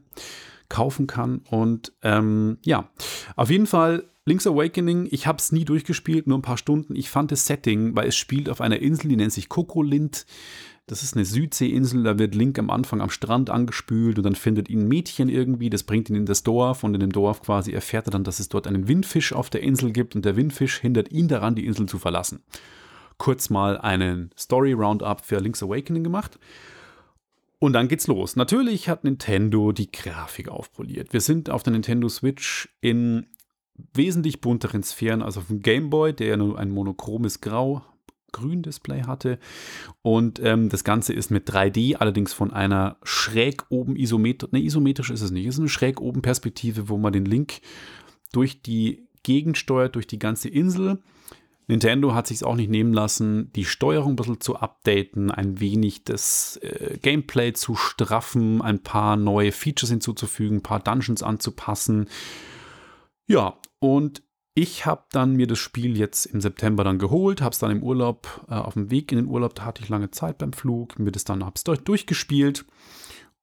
[0.70, 1.42] kaufen kann.
[1.50, 2.92] Und ähm, ja,
[3.36, 6.96] auf jeden Fall Link's Awakening, ich habe es nie durchgespielt, nur ein paar Stunden.
[6.96, 10.28] Ich fand das Setting, weil es spielt auf einer Insel, die nennt sich Kokolint.
[10.86, 14.70] Das ist eine Südseeinsel, da wird Link am Anfang am Strand angespült und dann findet
[14.70, 17.72] ihn ein Mädchen irgendwie, das bringt ihn in das Dorf und in dem Dorf quasi
[17.72, 20.82] erfährt er dann, dass es dort einen Windfisch auf der Insel gibt und der Windfisch
[20.82, 22.42] hindert ihn daran, die Insel zu verlassen.
[23.18, 26.38] Kurz mal einen Story-Roundup für Link's Awakening gemacht.
[27.60, 28.36] Und dann geht's los.
[28.36, 31.14] Natürlich hat Nintendo die Grafik aufpoliert.
[31.14, 33.28] Wir sind auf der Nintendo Switch in
[33.94, 37.82] wesentlich bunteren Sphären als auf dem Game Boy, der ja nur ein monochromes Grau
[38.34, 39.40] Grün-Display hatte.
[40.02, 45.12] Und ähm, das Ganze ist mit 3D, allerdings von einer schräg oben isometrisch, ne, isometrisch
[45.12, 47.62] ist es nicht, es ist eine schräg oben Perspektive, wo man den Link
[48.34, 51.00] durch die Gegend steuert, durch die ganze Insel.
[51.68, 56.04] Nintendo hat sich auch nicht nehmen lassen, die Steuerung ein bisschen zu updaten, ein wenig
[56.04, 62.10] das äh, Gameplay zu straffen, ein paar neue Features hinzuzufügen, ein paar Dungeons anzupassen.
[63.28, 64.24] Ja, und
[64.56, 67.84] ich habe dann mir das Spiel jetzt im September dann geholt, habe es dann im
[67.84, 71.00] Urlaub, äh, auf dem Weg in den Urlaub, da hatte ich lange Zeit beim Flug,
[71.00, 72.66] mir das dann hab's durchgespielt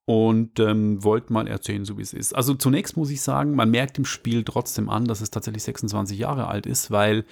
[0.05, 2.35] und ähm, wollte mal erzählen, so wie es ist.
[2.35, 6.19] Also zunächst muss ich sagen, man merkt im Spiel trotzdem an, dass es tatsächlich 26
[6.19, 7.25] Jahre alt ist, weil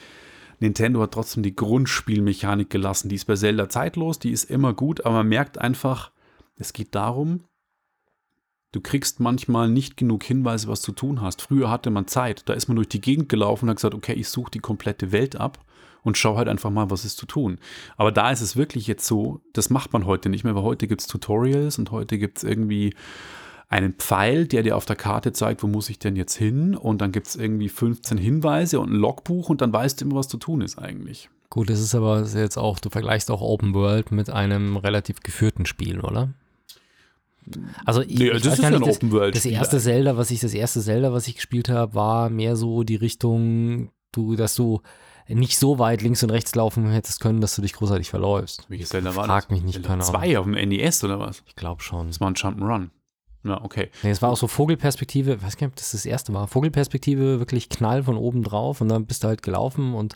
[0.60, 3.08] Nintendo hat trotzdem die Grundspielmechanik gelassen.
[3.08, 6.10] Die ist bei Zelda zeitlos, die ist immer gut, aber man merkt einfach,
[6.56, 7.44] es geht darum,
[8.70, 11.40] Du kriegst manchmal nicht genug Hinweise, was du tun hast.
[11.40, 12.42] Früher hatte man Zeit.
[12.46, 15.10] Da ist man durch die Gegend gelaufen und hat gesagt, okay, ich suche die komplette
[15.10, 15.64] Welt ab
[16.02, 17.58] und schau halt einfach mal, was ist zu tun.
[17.96, 20.86] Aber da ist es wirklich jetzt so, das macht man heute nicht mehr, weil heute
[20.86, 22.94] gibt es Tutorials und heute gibt es irgendwie
[23.70, 26.74] einen Pfeil, der dir auf der Karte zeigt, wo muss ich denn jetzt hin?
[26.74, 30.16] Und dann gibt es irgendwie 15 Hinweise und ein Logbuch und dann weißt du immer,
[30.16, 31.30] was zu tun ist eigentlich.
[31.50, 35.64] Gut, das ist aber jetzt auch, du vergleichst auch Open World mit einem relativ geführten
[35.64, 36.30] Spiel, oder?
[37.84, 39.34] Also ich, nee, das ich ist ja ein Open World.
[39.34, 42.82] Das erste Zelda, was ich das erste Zelda, was ich gespielt habe, war mehr so
[42.82, 44.80] die Richtung, du, dass du
[45.28, 48.64] nicht so weit links und rechts laufen hättest können, dass du dich großartig verläufst.
[48.68, 49.50] Welches Zelda war Frag das?
[49.50, 51.42] mich nicht, keine Zwei auf dem NES oder was?
[51.46, 52.06] Ich glaube schon.
[52.06, 52.90] Das war ein Jump'n'Run.
[53.48, 53.90] Ja, okay.
[54.02, 56.46] Nee, es war auch so Vogelperspektive, ich weiß gar nicht, ob das das erste war.
[56.48, 60.14] Vogelperspektive, wirklich Knall von oben drauf und dann bist du halt gelaufen und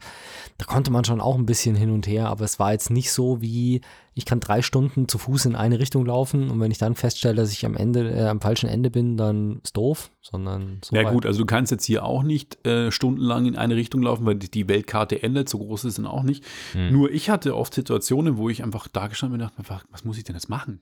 [0.58, 3.10] da konnte man schon auch ein bisschen hin und her, aber es war jetzt nicht
[3.12, 3.80] so wie,
[4.14, 7.34] ich kann drei Stunden zu Fuß in eine Richtung laufen und wenn ich dann feststelle,
[7.34, 10.94] dass ich am Ende, äh, am falschen Ende bin, dann ist doof, sondern so.
[10.94, 14.26] Ja, gut, also du kannst jetzt hier auch nicht äh, stundenlang in eine Richtung laufen,
[14.26, 16.44] weil die Weltkarte endet, so groß ist es dann auch nicht.
[16.72, 16.92] Hm.
[16.92, 20.18] Nur ich hatte oft Situationen, wo ich einfach da gestanden bin und dachte, was muss
[20.18, 20.80] ich denn jetzt machen?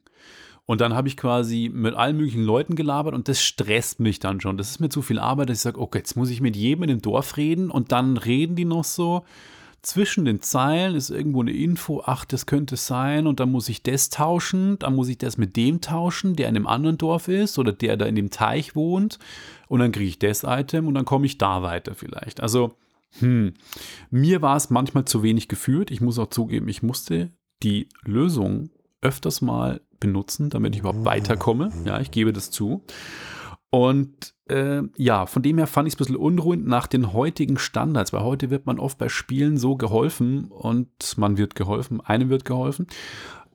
[0.66, 4.40] Und dann habe ich quasi mit allen möglichen Leuten gelabert und das stresst mich dann
[4.40, 4.56] schon.
[4.56, 6.84] Das ist mir zu viel Arbeit, dass ich sage, okay, jetzt muss ich mit jedem
[6.84, 9.24] in dem Dorf reden und dann reden die noch so.
[9.82, 13.82] Zwischen den Zeilen ist irgendwo eine Info, ach, das könnte sein und dann muss ich
[13.82, 17.58] das tauschen, dann muss ich das mit dem tauschen, der in einem anderen Dorf ist
[17.58, 19.18] oder der da in dem Teich wohnt
[19.68, 22.42] und dann kriege ich das Item und dann komme ich da weiter vielleicht.
[22.42, 22.74] Also,
[23.20, 23.54] hm,
[24.10, 25.90] mir war es manchmal zu wenig geführt.
[25.90, 27.30] Ich muss auch zugeben, ich musste
[27.62, 28.70] die Lösung
[29.00, 31.70] öfters mal benutzen, damit ich überhaupt weiterkomme.
[31.84, 32.82] Ja, ich gebe das zu.
[33.70, 37.56] Und äh, ja, von dem her fand ich es ein bisschen unruhig nach den heutigen
[37.56, 42.30] Standards, weil heute wird man oft bei Spielen so geholfen und man wird geholfen, einem
[42.30, 42.88] wird geholfen.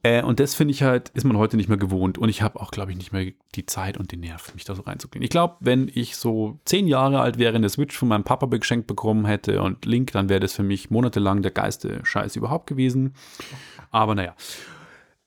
[0.04, 2.18] Äh, und das finde ich halt, ist man heute nicht mehr gewohnt.
[2.18, 4.76] Und ich habe auch, glaube ich, nicht mehr die Zeit und den Nerv, mich da
[4.76, 5.24] so reinzugehen.
[5.24, 8.88] Ich glaube, wenn ich so zehn Jahre alt wäre, eine Switch von meinem Papa geschenkt
[8.88, 13.16] bekommen hätte und Link, dann wäre das für mich monatelang der geilste Scheiß überhaupt gewesen.
[13.92, 14.36] Aber naja.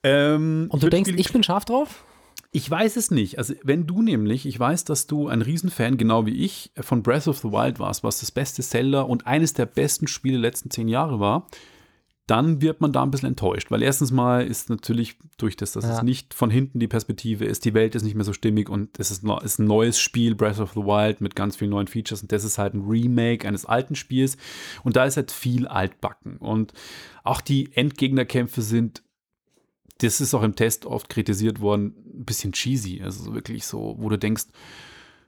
[0.09, 2.05] Ähm, Und du denkst, ich bin scharf drauf?
[2.51, 3.37] Ich weiß es nicht.
[3.39, 7.29] Also, wenn du nämlich, ich weiß, dass du ein Riesenfan, genau wie ich, von Breath
[7.29, 10.71] of the Wild warst, was das beste Zelda und eines der besten Spiele der letzten
[10.71, 11.47] zehn Jahre war,
[12.27, 13.71] dann wird man da ein bisschen enttäuscht.
[13.71, 15.97] Weil erstens mal ist natürlich durch das, dass Ja.
[15.97, 18.99] es nicht von hinten die Perspektive ist, die Welt ist nicht mehr so stimmig und
[18.99, 22.21] es ist, ist ein neues Spiel, Breath of the Wild, mit ganz vielen neuen Features
[22.23, 24.37] und das ist halt ein Remake eines alten Spiels
[24.85, 26.37] und da ist halt viel altbacken.
[26.39, 26.73] Und
[27.25, 29.03] auch die Endgegnerkämpfe sind
[29.99, 33.03] das ist auch im Test oft kritisiert worden, ein bisschen cheesy.
[33.03, 34.47] Also so wirklich so, wo du denkst,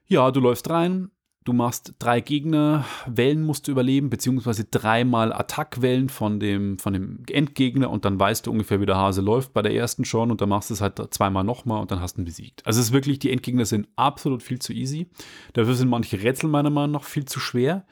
[0.07, 1.11] ja, du läufst rein,
[1.45, 7.23] du machst drei Gegner, Wellen musst du überleben, beziehungsweise dreimal Attackwellen von dem, von dem
[7.29, 10.41] Endgegner und dann weißt du ungefähr, wie der Hase läuft bei der ersten schon und
[10.41, 12.65] dann machst du es halt zweimal nochmal und dann hast du ihn besiegt.
[12.67, 15.09] Also es ist wirklich, die Endgegner sind absolut viel zu easy.
[15.55, 17.87] Dafür sind manche Rätsel meiner Meinung nach viel zu schwer.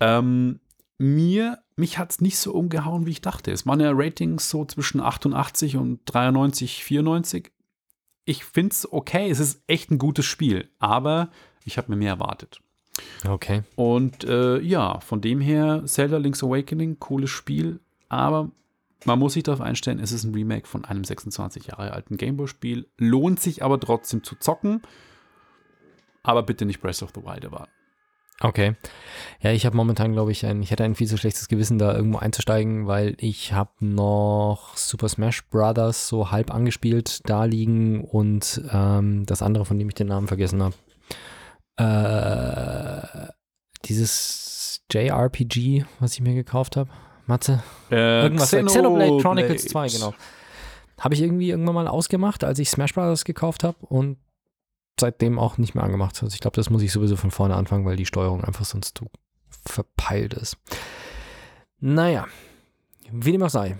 [0.00, 0.60] Ähm,
[0.98, 3.52] mir, mich hat es nicht so umgehauen, wie ich dachte.
[3.52, 7.52] Es waren ja Ratings so zwischen 88 und 93, 94.
[8.24, 11.30] Ich finde es okay, es ist echt ein gutes Spiel, aber
[11.64, 12.60] ich habe mir mehr erwartet.
[13.28, 13.62] Okay.
[13.76, 18.50] Und äh, ja, von dem her, Zelda Link's Awakening, cooles Spiel, aber
[19.04, 22.88] man muss sich darauf einstellen, es ist ein Remake von einem 26 Jahre alten Gameboy-Spiel,
[22.96, 24.80] lohnt sich aber trotzdem zu zocken,
[26.22, 27.70] aber bitte nicht Breath of the Wild erwarten.
[28.40, 28.74] Okay.
[29.40, 31.94] Ja, ich habe momentan, glaube ich, ein, ich hätte ein viel zu schlechtes Gewissen, da
[31.94, 38.60] irgendwo einzusteigen, weil ich habe noch Super Smash Brothers so halb angespielt da liegen und
[38.70, 40.74] ähm, das andere, von dem ich den Namen vergessen habe.
[41.78, 43.28] Äh,
[43.86, 46.90] dieses JRPG, was ich mir gekauft habe.
[47.26, 47.62] Matze?
[47.90, 48.50] Äh, Irgendwas.
[48.50, 49.92] Xenoblade Chronicles Xenoblade.
[49.92, 50.14] 2, genau.
[50.98, 54.18] Habe ich irgendwie irgendwann mal ausgemacht, als ich Smash Brothers gekauft habe und
[54.98, 56.22] seitdem auch nicht mehr angemacht.
[56.22, 58.98] Also ich glaube, das muss ich sowieso von vorne anfangen, weil die Steuerung einfach sonst
[58.98, 59.06] zu
[59.66, 60.56] verpeilt ist.
[61.80, 62.26] Naja,
[63.10, 63.78] wie dem auch sei.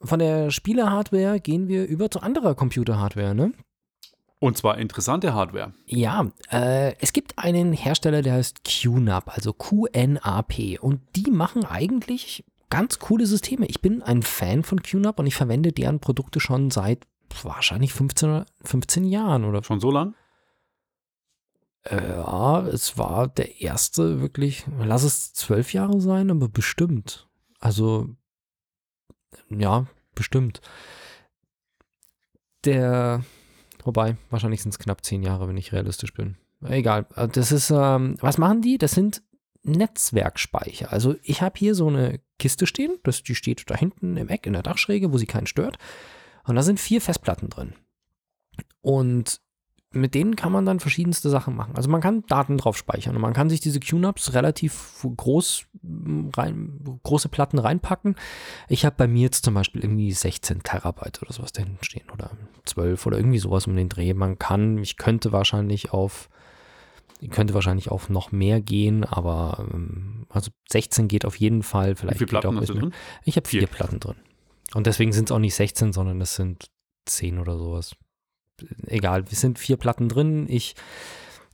[0.00, 3.52] Von der Spiele-Hardware gehen wir über zu anderer Computer-Hardware, ne?
[4.38, 5.72] Und zwar interessante Hardware.
[5.86, 10.78] Ja, äh, es gibt einen Hersteller, der heißt QNAP, also QNAP.
[10.80, 13.64] Und die machen eigentlich ganz coole Systeme.
[13.66, 17.06] Ich bin ein Fan von QNAP und ich verwende deren Produkte schon seit
[17.42, 20.14] wahrscheinlich 15, oder 15 Jahren oder Schon so lang?
[21.84, 27.28] Äh, ja, es war der erste wirklich, lass es zwölf Jahre sein, aber bestimmt.
[27.60, 28.08] Also,
[29.50, 30.60] ja, bestimmt.
[32.64, 33.22] Der,
[33.82, 36.36] wobei, wahrscheinlich sind es knapp zehn Jahre, wenn ich realistisch bin.
[36.62, 38.78] Egal, äh, das ist, ähm, was machen die?
[38.78, 39.22] Das sind
[39.64, 40.92] Netzwerkspeicher.
[40.92, 44.46] Also ich habe hier so eine Kiste stehen, das, die steht da hinten im Eck
[44.46, 45.78] in der Dachschräge, wo sie keinen stört.
[46.46, 47.74] Und da sind vier Festplatten drin.
[48.82, 49.40] Und
[49.94, 51.74] mit denen kann man dann verschiedenste Sachen machen.
[51.76, 55.66] Also man kann Daten drauf speichern und man kann sich diese QNAPs relativ groß
[56.36, 58.16] rein, große Platten reinpacken.
[58.68, 62.10] Ich habe bei mir jetzt zum Beispiel irgendwie 16 Terabyte oder sowas da hinten stehen
[62.12, 62.30] oder
[62.64, 64.14] 12 oder irgendwie sowas um den Dreh.
[64.14, 66.28] Man kann, ich könnte wahrscheinlich auf,
[67.20, 71.92] ich könnte wahrscheinlich auf noch mehr gehen, aber ähm, also 16 geht auf jeden Fall.
[71.92, 72.94] Wie Vielleicht viele geht auch Platten hast du drin?
[73.24, 73.60] Ich habe vier.
[73.60, 73.68] Vier.
[73.68, 74.16] Platten drin.
[74.74, 76.70] Und deswegen sind es auch nicht 16, sondern es sind
[77.06, 77.94] 10 oder sowas.
[78.86, 80.46] Egal, es sind vier Platten drin.
[80.48, 80.74] Ich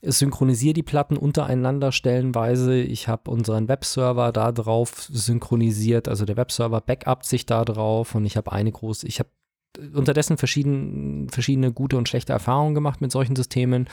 [0.02, 2.80] synchronisiere die Platten untereinander stellenweise.
[2.80, 6.08] Ich habe unseren Webserver da drauf synchronisiert.
[6.08, 9.30] Also der Webserver backupt sich da drauf und ich habe eine große, ich habe
[9.94, 13.88] unterdessen verschieden, verschiedene gute und schlechte Erfahrungen gemacht mit solchen Systemen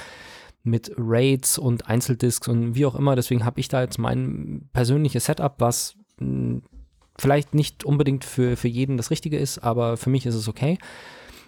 [0.63, 3.15] mit Raids und Einzeldisks und wie auch immer.
[3.15, 6.61] Deswegen habe ich da jetzt mein persönliches Setup, was mh,
[7.17, 10.77] vielleicht nicht unbedingt für, für jeden das Richtige ist, aber für mich ist es okay.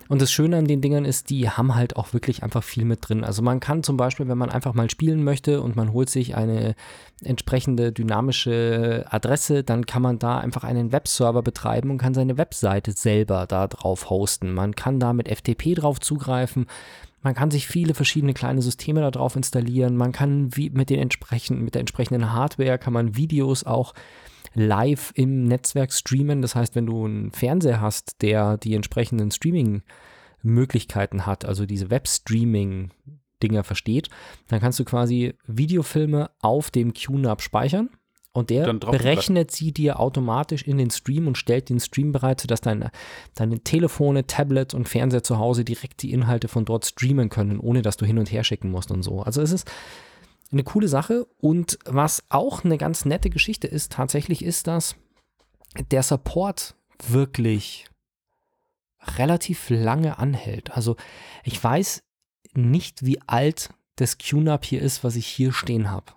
[0.09, 3.07] Und das Schöne an den Dingern ist, die haben halt auch wirklich einfach viel mit
[3.07, 3.23] drin.
[3.23, 6.35] Also man kann zum Beispiel, wenn man einfach mal spielen möchte und man holt sich
[6.35, 6.73] eine
[7.23, 12.91] entsprechende dynamische Adresse, dann kann man da einfach einen Webserver betreiben und kann seine Webseite
[12.93, 14.51] selber da drauf hosten.
[14.51, 16.65] Man kann da mit FTP drauf zugreifen.
[17.21, 19.95] Man kann sich viele verschiedene kleine Systeme da drauf installieren.
[19.95, 23.93] Man kann wie mit den entsprechenden, mit der entsprechenden Hardware kann man Videos auch
[24.53, 26.41] live im Netzwerk streamen.
[26.41, 33.63] Das heißt, wenn du einen Fernseher hast, der die entsprechenden Streaming-Möglichkeiten hat, also diese Web-Streaming-Dinger
[33.63, 34.09] versteht,
[34.47, 37.89] dann kannst du quasi Videofilme auf dem QNAP speichern.
[38.31, 42.61] Und der berechnet sie dir automatisch in den Stream und stellt den Stream bereit, sodass
[42.61, 42.91] deine,
[43.33, 47.81] deine Telefone, Tablets und Fernseher zu Hause direkt die Inhalte von dort streamen können, ohne
[47.81, 49.21] dass du hin und her schicken musst und so.
[49.21, 49.69] Also es ist
[50.51, 51.25] eine coole Sache.
[51.39, 54.95] Und was auch eine ganz nette Geschichte ist, tatsächlich ist, dass
[55.91, 56.75] der Support
[57.07, 57.85] wirklich
[59.17, 60.71] relativ lange anhält.
[60.71, 60.95] Also
[61.43, 62.03] ich weiß
[62.53, 66.13] nicht, wie alt das QNAP hier ist, was ich hier stehen habe.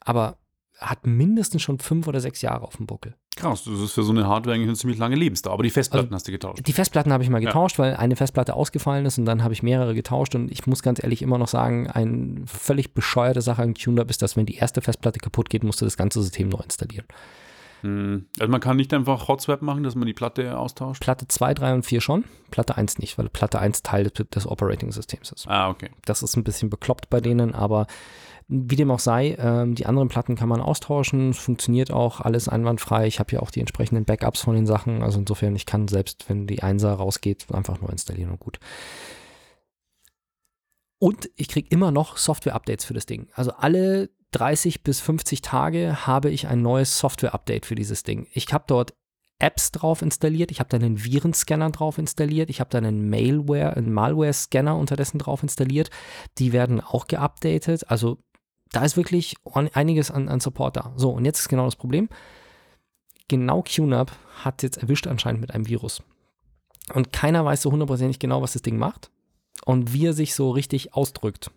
[0.00, 0.38] Aber
[0.78, 3.16] hat mindestens schon fünf oder sechs Jahre auf dem Buckel.
[3.36, 5.54] Krass, das ist für so eine Hardware eigentlich eine ziemlich lange Lebensdauer.
[5.54, 6.66] Aber die Festplatten also, hast du getauscht.
[6.66, 7.84] Die Festplatten habe ich mal getauscht, ja.
[7.84, 10.34] weil eine Festplatte ausgefallen ist und dann habe ich mehrere getauscht.
[10.34, 14.22] Und ich muss ganz ehrlich immer noch sagen, eine völlig bescheuerte Sache an QNAP ist,
[14.22, 17.06] dass wenn die erste Festplatte kaputt geht, musst du das ganze System neu installieren.
[17.84, 18.24] Hm.
[18.38, 21.02] Also man kann nicht einfach Hotswap machen, dass man die Platte austauscht?
[21.02, 24.46] Platte 2, 3 und 4 schon, Platte 1 nicht, weil Platte 1 Teil des, des
[24.46, 25.48] Operating-Systems ist.
[25.48, 25.90] Ah, okay.
[26.06, 27.86] Das ist ein bisschen bekloppt bei denen, aber
[28.48, 31.30] wie dem auch sei, ähm, die anderen Platten kann man austauschen.
[31.30, 33.06] Es funktioniert auch alles einwandfrei.
[33.06, 35.02] Ich habe ja auch die entsprechenden Backups von den Sachen.
[35.02, 38.58] Also insofern, ich kann selbst, wenn die 1er rausgeht, einfach neu installieren und gut.
[40.98, 43.28] Und ich kriege immer noch Software-Updates für das Ding.
[43.34, 48.26] Also alle 30 bis 50 Tage habe ich ein neues Software-Update für dieses Ding.
[48.32, 48.94] Ich habe dort
[49.38, 53.76] Apps drauf installiert, ich habe da einen Virenscanner drauf installiert, ich habe da einen Malware,
[53.76, 55.90] einen Malware-Scanner unterdessen drauf installiert.
[56.38, 57.90] Die werden auch geupdatet.
[57.90, 58.18] Also
[58.74, 59.36] da ist wirklich
[59.72, 60.92] einiges an, an Support da.
[60.96, 62.08] So, und jetzt ist genau das Problem.
[63.28, 66.02] Genau QNAP hat jetzt erwischt anscheinend mit einem Virus.
[66.92, 69.10] Und keiner weiß so hundertprozentig genau, was das Ding macht
[69.64, 71.50] und wie er sich so richtig ausdrückt.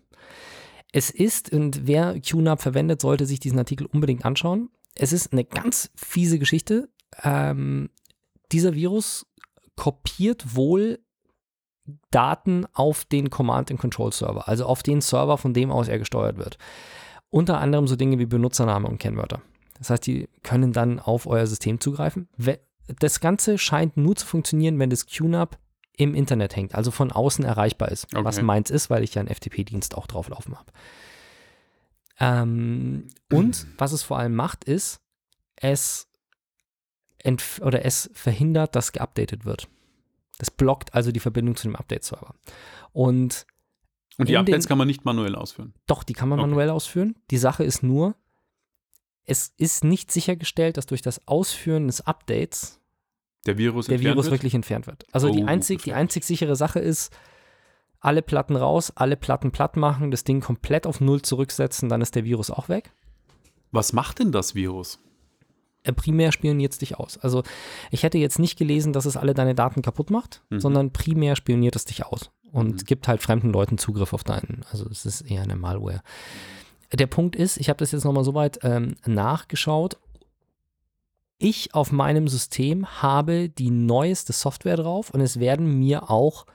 [0.92, 4.70] Es ist, und wer QNAP verwendet, sollte sich diesen Artikel unbedingt anschauen.
[4.94, 6.88] Es ist eine ganz fiese Geschichte.
[7.22, 7.90] Ähm,
[8.52, 9.26] dieser Virus
[9.76, 11.00] kopiert wohl
[12.10, 16.58] Daten auf den Command-and-Control-Server, also auf den Server, von dem aus er gesteuert wird.
[17.30, 19.42] Unter anderem so Dinge wie Benutzername und Kennwörter.
[19.78, 22.28] Das heißt, die können dann auf euer System zugreifen.
[23.00, 25.58] Das Ganze scheint nur zu funktionieren, wenn das QNAP
[25.96, 28.24] im Internet hängt, also von außen erreichbar ist, okay.
[28.24, 30.72] was meins ist, weil ich ja einen FTP-Dienst auch drauflaufen habe.
[32.20, 35.00] Ähm, und was es vor allem macht, ist,
[35.56, 36.08] es
[37.60, 39.68] oder es verhindert, dass geupdatet wird.
[40.38, 42.34] Das blockt also die Verbindung zu dem Update-Server.
[42.92, 43.44] Und
[44.18, 45.74] und die Updates den, kann man nicht manuell ausführen?
[45.86, 46.48] Doch, die kann man okay.
[46.48, 47.14] manuell ausführen.
[47.30, 48.16] Die Sache ist nur,
[49.24, 52.80] es ist nicht sichergestellt, dass durch das Ausführen des Updates
[53.46, 54.32] der Virus, der Virus wird?
[54.32, 55.06] wirklich entfernt wird.
[55.12, 57.16] Also oh, die, einzig, die einzig sichere Sache ist,
[58.00, 62.14] alle Platten raus, alle Platten platt machen, das Ding komplett auf Null zurücksetzen, dann ist
[62.14, 62.92] der Virus auch weg.
[63.70, 64.98] Was macht denn das Virus?
[65.84, 67.18] Er primär spioniert es dich aus.
[67.18, 67.44] Also
[67.90, 70.60] ich hätte jetzt nicht gelesen, dass es alle deine Daten kaputt macht, mhm.
[70.60, 72.84] sondern primär spioniert es dich aus und mhm.
[72.84, 74.64] gibt halt fremden Leuten Zugriff auf deinen.
[74.70, 76.02] Also es ist eher eine Malware.
[76.92, 79.98] Der Punkt ist, ich habe das jetzt nochmal so weit ähm, nachgeschaut.
[81.38, 86.46] Ich auf meinem System habe die neueste Software drauf und es werden mir auch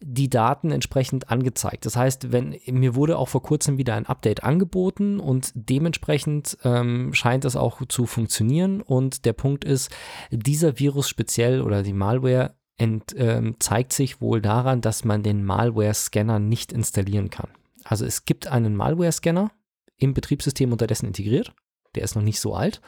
[0.00, 1.86] die Daten entsprechend angezeigt.
[1.86, 7.14] Das heißt, wenn mir wurde auch vor kurzem wieder ein Update angeboten und dementsprechend ähm,
[7.14, 8.82] scheint es auch zu funktionieren.
[8.82, 9.90] Und der Punkt ist,
[10.30, 15.44] dieser Virus speziell oder die Malware ent, ähm, zeigt sich wohl daran, dass man den
[15.44, 17.48] Malware-Scanner nicht installieren kann.
[17.84, 19.50] Also es gibt einen Malware-Scanner
[19.96, 21.54] im Betriebssystem unterdessen integriert.
[21.94, 22.80] Der ist noch nicht so alt.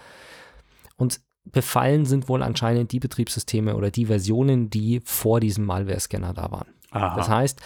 [0.97, 6.51] Und befallen sind wohl anscheinend die Betriebssysteme oder die Versionen, die vor diesem Malware-Scanner da
[6.51, 6.69] waren.
[6.91, 7.17] Aha.
[7.17, 7.61] Das heißt,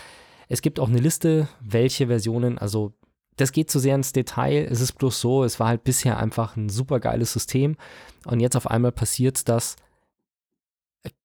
[0.49, 2.93] es gibt auch eine Liste, welche Versionen, also
[3.37, 4.69] das geht zu sehr ins Detail.
[4.71, 7.77] Es ist bloß so, es war halt bisher einfach ein super geiles System.
[8.27, 9.77] Und jetzt auf einmal passiert das,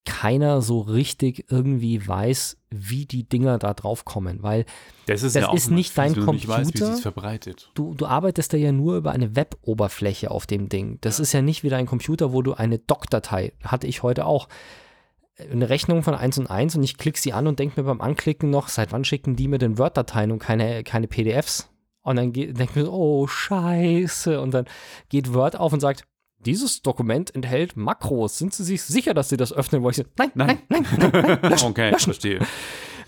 [0.04, 4.64] keiner so richtig irgendwie weiß, wie die Dinger da drauf kommen, weil
[5.06, 6.58] das ist, das ja ist nicht dein Computer.
[6.58, 7.70] Nicht weiß, wie verbreitet.
[7.74, 10.98] Du, du arbeitest da ja nur über eine Web-Oberfläche auf dem Ding.
[11.02, 11.22] Das ja.
[11.22, 14.48] ist ja nicht wie dein Computer, wo du eine Doc-Datei, hatte ich heute auch,
[15.52, 18.00] eine Rechnung von 1 und 1 und ich klicke sie an und denke mir beim
[18.00, 21.68] Anklicken noch, seit wann schicken die mir denn Word-Dateien und keine, keine PDFs?
[22.02, 24.40] Und dann denke ich mir, oh, scheiße.
[24.40, 24.64] Und dann
[25.10, 26.04] geht Word auf und sagt,
[26.40, 28.38] dieses Dokument enthält Makros.
[28.38, 30.04] Sind Sie sich sicher, dass Sie das öffnen wollen?
[30.16, 32.04] Nein, nein, nein, nein, nein, nein Okay, löschen.
[32.04, 32.40] verstehe.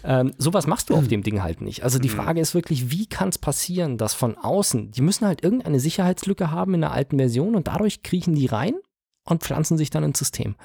[0.03, 1.85] Ähm, sowas machst du auf dem Ding halt nicht.
[1.85, 2.15] Also die mhm.
[2.15, 6.51] Frage ist wirklich, wie kann es passieren, dass von außen, die müssen halt irgendeine Sicherheitslücke
[6.51, 8.75] haben in der alten Version und dadurch kriechen die rein
[9.25, 10.57] und pflanzen sich dann ins System.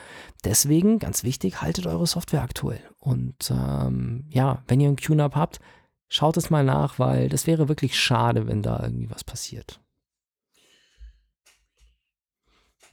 [0.43, 2.81] Deswegen, ganz wichtig, haltet eure Software aktuell.
[2.99, 5.59] Und ähm, ja, wenn ihr ein QNAP habt,
[6.07, 9.81] schaut es mal nach, weil das wäre wirklich schade, wenn da irgendwie was passiert.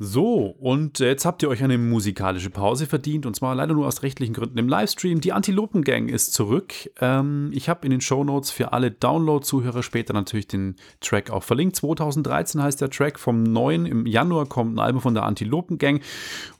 [0.04, 4.02] So, und jetzt habt ihr euch eine musikalische Pause verdient und zwar leider nur aus
[4.02, 5.20] rechtlichen Gründen im Livestream.
[5.20, 6.74] Die Antilopen Gang ist zurück.
[7.00, 11.44] Ähm, ich habe in den Show Notes für alle Download-Zuhörer später natürlich den Track auch
[11.44, 11.76] verlinkt.
[11.76, 13.86] 2013 heißt der Track vom neuen.
[13.86, 16.02] Im Januar kommt ein Album von der Antilopen Gang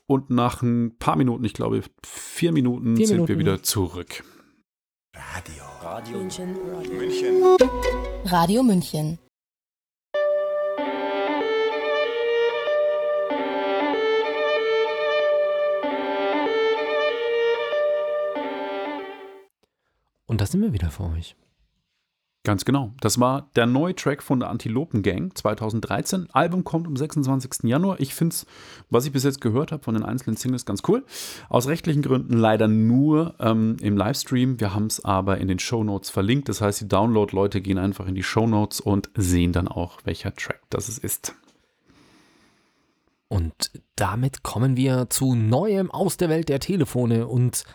[0.07, 3.27] und nach ein paar Minuten, ich glaube vier Minuten, vier sind Minuten.
[3.27, 4.23] wir wieder zurück.
[5.13, 5.63] Radio.
[5.81, 6.55] Radio München.
[6.73, 7.43] Radio München.
[8.23, 9.19] Radio München.
[20.33, 21.35] Und da sind wir wieder für euch.
[22.43, 22.91] Ganz genau.
[23.01, 26.31] Das war der neue Track von der Antilopen Gang 2013.
[26.31, 27.69] Album kommt am 26.
[27.69, 27.99] Januar.
[27.99, 28.47] Ich finde es,
[28.89, 31.05] was ich bis jetzt gehört habe von den einzelnen Singles, ganz cool.
[31.49, 34.59] Aus rechtlichen Gründen leider nur ähm, im Livestream.
[34.59, 36.49] Wir haben es aber in den Show Notes verlinkt.
[36.49, 40.33] Das heißt, die Download-Leute gehen einfach in die Show Notes und sehen dann auch, welcher
[40.33, 41.35] Track das ist.
[43.27, 47.65] Und damit kommen wir zu Neuem aus der Welt der Telefone und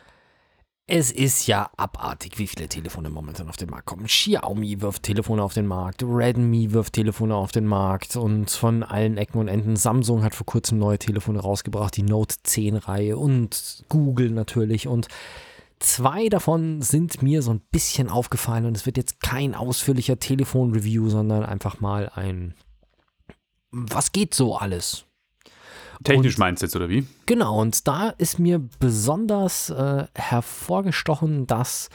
[0.91, 4.07] es ist ja abartig, wie viele Telefone momentan auf den Markt kommen.
[4.07, 9.19] Xiaomi wirft Telefone auf den Markt, Redmi wirft Telefone auf den Markt und von allen
[9.19, 9.77] Ecken und Enden.
[9.77, 15.09] Samsung hat vor kurzem neue Telefone rausgebracht, die Note 10 Reihe und Google natürlich und
[15.81, 21.09] Zwei davon sind mir so ein bisschen aufgefallen und es wird jetzt kein ausführlicher Telefon-Review,
[21.09, 22.55] sondern einfach mal ein
[23.71, 25.05] Was geht so alles?
[26.05, 27.07] Technisch und, meinst du jetzt, oder wie?
[27.27, 31.89] Genau, und da ist mir besonders äh, hervorgestochen, dass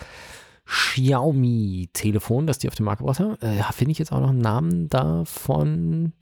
[0.66, 4.39] Xiaomi-Telefon, das die auf den Markt gebracht haben, äh, finde ich jetzt auch noch einen
[4.39, 6.14] Namen davon.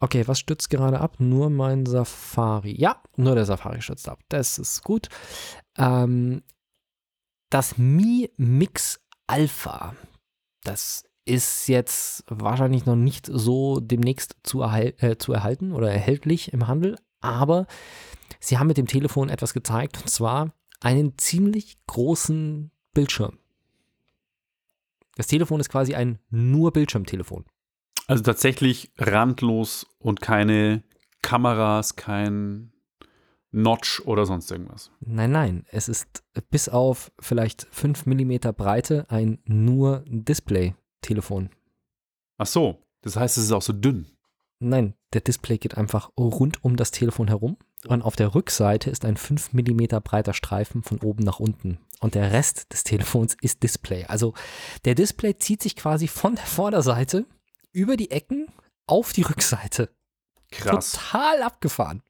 [0.00, 1.16] Okay, was stürzt gerade ab?
[1.18, 2.74] Nur mein Safari.
[2.78, 4.20] Ja, nur der Safari stürzt ab.
[4.28, 5.08] Das ist gut.
[5.76, 6.42] Ähm,
[7.50, 9.94] das Mi Mix Alpha,
[10.62, 16.52] das ist jetzt wahrscheinlich noch nicht so demnächst zu, erhal äh, zu erhalten oder erhältlich
[16.52, 17.66] im Handel, aber
[18.40, 23.38] sie haben mit dem Telefon etwas gezeigt und zwar einen ziemlich großen Bildschirm.
[25.16, 27.44] Das Telefon ist quasi ein nur Bildschirmtelefon.
[28.06, 30.82] Also tatsächlich randlos und keine
[31.22, 32.72] Kameras, kein
[33.50, 34.92] Notch oder sonst irgendwas.
[35.00, 41.50] Nein, nein, es ist bis auf vielleicht 5 mm Breite ein nur Display Telefon.
[42.38, 44.06] Ach so, das heißt, es ist auch so dünn.
[44.60, 49.04] Nein, der Display geht einfach rund um das Telefon herum und auf der Rückseite ist
[49.04, 53.62] ein 5 mm breiter Streifen von oben nach unten und der Rest des Telefons ist
[53.62, 54.04] Display.
[54.06, 54.34] Also
[54.84, 57.26] der Display zieht sich quasi von der Vorderseite
[57.72, 58.48] über die Ecken
[58.86, 59.90] auf die Rückseite.
[60.50, 60.92] Krass.
[60.92, 62.02] Total abgefahren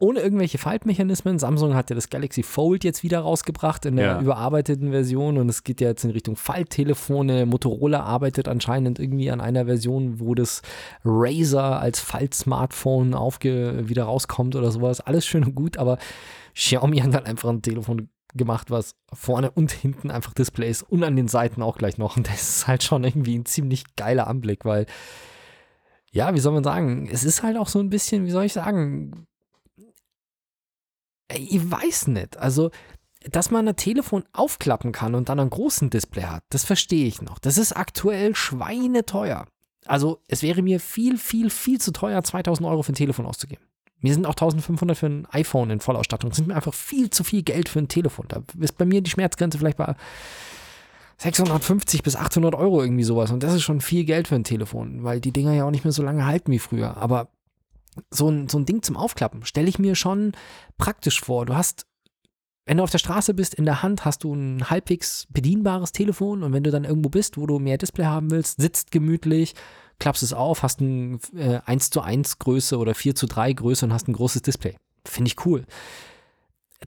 [0.00, 1.38] ohne irgendwelche Faltmechanismen.
[1.38, 4.20] Samsung hat ja das Galaxy Fold jetzt wieder rausgebracht in der ja.
[4.20, 7.46] überarbeiteten Version und es geht ja jetzt in Richtung Falttelefone.
[7.46, 10.62] Motorola arbeitet anscheinend irgendwie an einer Version, wo das
[11.04, 15.00] Razer als Falt-Smartphone wieder rauskommt oder sowas.
[15.00, 15.98] Alles schön und gut, aber
[16.54, 21.04] Xiaomi hat halt einfach ein Telefon gemacht, was vorne und hinten einfach Display ist und
[21.04, 22.16] an den Seiten auch gleich noch.
[22.16, 24.86] Und das ist halt schon irgendwie ein ziemlich geiler Anblick, weil
[26.10, 28.52] ja, wie soll man sagen, es ist halt auch so ein bisschen, wie soll ich
[28.52, 29.26] sagen,
[31.32, 32.36] ich weiß nicht.
[32.36, 32.70] Also,
[33.30, 37.22] dass man ein Telefon aufklappen kann und dann einen großen Display hat, das verstehe ich
[37.22, 37.38] noch.
[37.38, 39.46] Das ist aktuell schweineteuer.
[39.86, 43.64] Also, es wäre mir viel, viel, viel zu teuer, 2000 Euro für ein Telefon auszugeben.
[44.00, 46.28] Mir sind auch 1500 für ein iPhone in Vollausstattung.
[46.28, 48.26] Das sind mir einfach viel zu viel Geld für ein Telefon.
[48.28, 49.94] Da ist bei mir die Schmerzgrenze vielleicht bei
[51.18, 53.30] 650 bis 800 Euro irgendwie sowas.
[53.30, 55.84] Und das ist schon viel Geld für ein Telefon, weil die Dinger ja auch nicht
[55.84, 56.98] mehr so lange halten wie früher.
[56.98, 57.28] Aber
[58.10, 60.32] so ein, so ein Ding zum Aufklappen stelle ich mir schon
[60.78, 61.46] praktisch vor.
[61.46, 61.86] Du hast,
[62.66, 66.42] wenn du auf der Straße bist, in der Hand hast du ein halbwegs bedienbares Telefon
[66.42, 69.54] und wenn du dann irgendwo bist, wo du mehr Display haben willst, sitzt gemütlich,
[69.98, 73.86] klappst es auf, hast ein äh, 1 zu 1 Größe oder 4 zu 3 Größe
[73.86, 74.76] und hast ein großes Display.
[75.06, 75.64] Finde ich cool.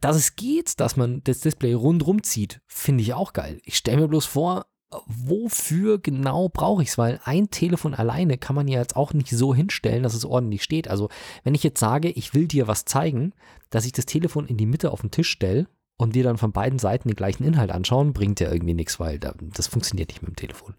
[0.01, 3.59] Dass es geht, dass man das Display rundrum zieht, finde ich auch geil.
[3.63, 4.65] Ich stelle mir bloß vor,
[5.05, 6.97] wofür genau brauche ich es?
[6.97, 10.63] Weil ein Telefon alleine kann man ja jetzt auch nicht so hinstellen, dass es ordentlich
[10.63, 10.87] steht.
[10.87, 11.09] Also
[11.43, 13.33] wenn ich jetzt sage, ich will dir was zeigen,
[13.69, 15.67] dass ich das Telefon in die Mitte auf den Tisch stelle
[15.97, 19.19] und dir dann von beiden Seiten den gleichen Inhalt anschauen, bringt ja irgendwie nichts, weil
[19.19, 20.75] das funktioniert nicht mit dem Telefon.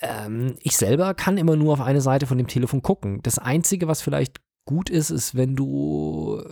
[0.00, 3.20] Ähm, ich selber kann immer nur auf eine Seite von dem Telefon gucken.
[3.22, 6.42] Das Einzige, was vielleicht gut ist, ist, wenn du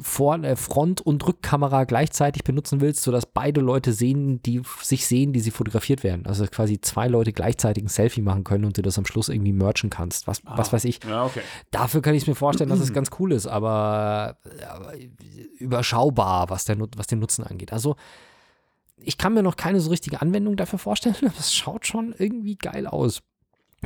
[0.00, 5.32] vor, äh, Front- und Rückkamera gleichzeitig benutzen willst, sodass beide Leute sehen, die sich sehen,
[5.32, 6.26] die sie fotografiert werden.
[6.26, 9.52] Also quasi zwei Leute gleichzeitig ein Selfie machen können und du das am Schluss irgendwie
[9.52, 10.26] merchen kannst.
[10.26, 11.00] Was, ah, was weiß ich.
[11.04, 11.40] Ja, okay.
[11.70, 14.38] Dafür kann ich es mir vorstellen, dass es ganz cool ist, aber,
[14.68, 14.92] aber
[15.58, 17.72] überschaubar, was, der, was den Nutzen angeht.
[17.72, 17.96] Also
[18.98, 22.56] ich kann mir noch keine so richtige Anwendung dafür vorstellen, aber es schaut schon irgendwie
[22.56, 23.22] geil aus.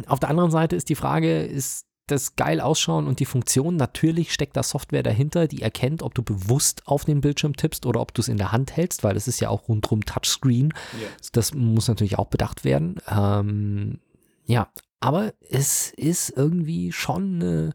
[0.07, 4.33] Auf der anderen Seite ist die Frage, ist das geil ausschauen und die Funktion, natürlich
[4.33, 8.15] steckt da Software dahinter, die erkennt, ob du bewusst auf den Bildschirm tippst oder ob
[8.15, 10.73] du es in der Hand hältst, weil es ist ja auch rundrum Touchscreen.
[10.99, 11.09] Yeah.
[11.33, 12.97] Das muss natürlich auch bedacht werden.
[13.09, 14.01] Ähm,
[14.47, 14.69] ja,
[15.01, 17.73] aber es ist irgendwie schon eine,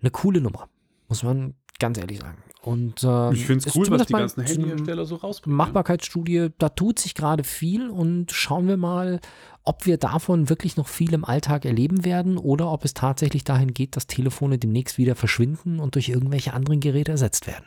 [0.00, 0.68] eine coole Nummer,
[1.08, 2.42] muss man ganz ehrlich sagen.
[2.62, 5.56] Und ähm, ich finde es cool, was die ganzen Handyhersteller so rausbringen.
[5.56, 9.20] Machbarkeitsstudie, da tut sich gerade viel und schauen wir mal,
[9.64, 13.72] ob wir davon wirklich noch viel im Alltag erleben werden oder ob es tatsächlich dahin
[13.72, 17.64] geht, dass Telefone demnächst wieder verschwinden und durch irgendwelche anderen Geräte ersetzt werden.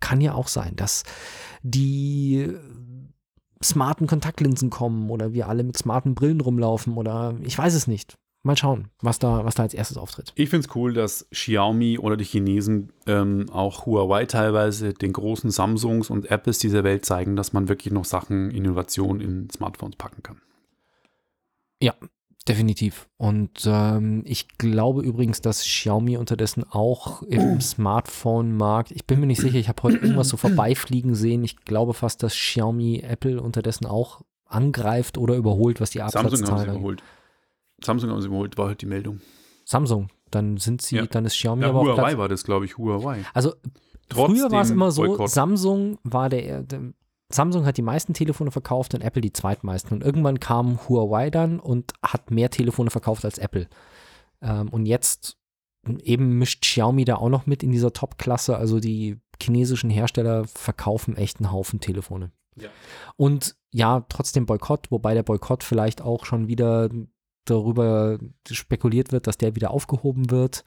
[0.00, 1.02] Kann ja auch sein, dass
[1.62, 2.52] die
[3.62, 8.16] smarten Kontaktlinsen kommen oder wir alle mit smarten Brillen rumlaufen oder ich weiß es nicht.
[8.46, 10.32] Mal schauen, was da, was da als erstes auftritt.
[10.36, 15.50] Ich finde es cool, dass Xiaomi oder die Chinesen ähm, auch Huawei teilweise den großen
[15.50, 20.22] Samsungs und Apples dieser Welt zeigen, dass man wirklich noch Sachen, Innovation in Smartphones packen
[20.22, 20.40] kann.
[21.82, 21.94] Ja,
[22.46, 23.08] definitiv.
[23.16, 29.40] Und ähm, ich glaube übrigens, dass Xiaomi unterdessen auch im Smartphone-Markt, ich bin mir nicht
[29.40, 31.42] sicher, ich habe heute irgendwas so vorbeifliegen sehen.
[31.42, 36.54] Ich glaube fast, dass Xiaomi Apple unterdessen auch angreift oder überholt, was die Absatzzahlen Samsung
[36.54, 37.02] haben sie überholt.
[37.84, 39.20] Samsung haben sie überholt, war halt die Meldung.
[39.64, 41.06] Samsung, dann sind sie, Ja.
[41.06, 42.18] dann ist Xiaomi Ja, aber Huawei Platz.
[42.18, 43.24] war das, glaube ich, Huawei.
[43.34, 43.54] Also
[44.08, 45.30] Trotz früher war es immer so, Boykott.
[45.30, 46.92] Samsung war der, der
[47.28, 49.92] Samsung hat die meisten Telefone verkauft und Apple die zweitmeisten.
[49.96, 53.68] Und irgendwann kam Huawei dann und hat mehr Telefone verkauft als Apple.
[54.40, 55.36] Ähm, und jetzt
[56.02, 58.56] eben mischt Xiaomi da auch noch mit in dieser Top-Klasse.
[58.56, 62.30] Also die chinesischen Hersteller verkaufen echt einen Haufen Telefone.
[62.54, 62.68] Ja.
[63.16, 66.88] Und ja, trotzdem Boykott, wobei der Boykott vielleicht auch schon wieder
[67.50, 68.18] darüber
[68.50, 70.64] spekuliert wird, dass der wieder aufgehoben wird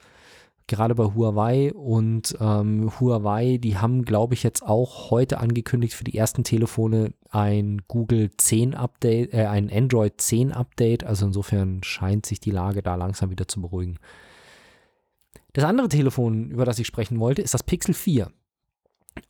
[0.70, 6.04] gerade bei Huawei und ähm, Huawei, die haben, glaube ich, jetzt auch heute angekündigt für
[6.04, 11.04] die ersten Telefone ein Google 10 Update, äh, ein Android 10 Update.
[11.04, 13.98] Also insofern scheint sich die Lage da langsam wieder zu beruhigen.
[15.52, 18.30] Das andere Telefon, über das ich sprechen wollte, ist das Pixel 4.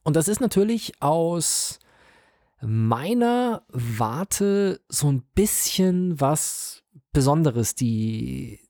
[0.05, 1.78] Und das ist natürlich aus
[2.61, 6.82] meiner Warte so ein bisschen was
[7.13, 8.61] Besonderes, die,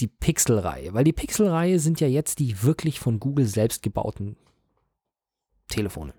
[0.00, 0.94] die Pixel-Reihe.
[0.94, 4.36] Weil die Pixel-Reihe sind ja jetzt die wirklich von Google selbst gebauten
[5.68, 6.14] Telefone.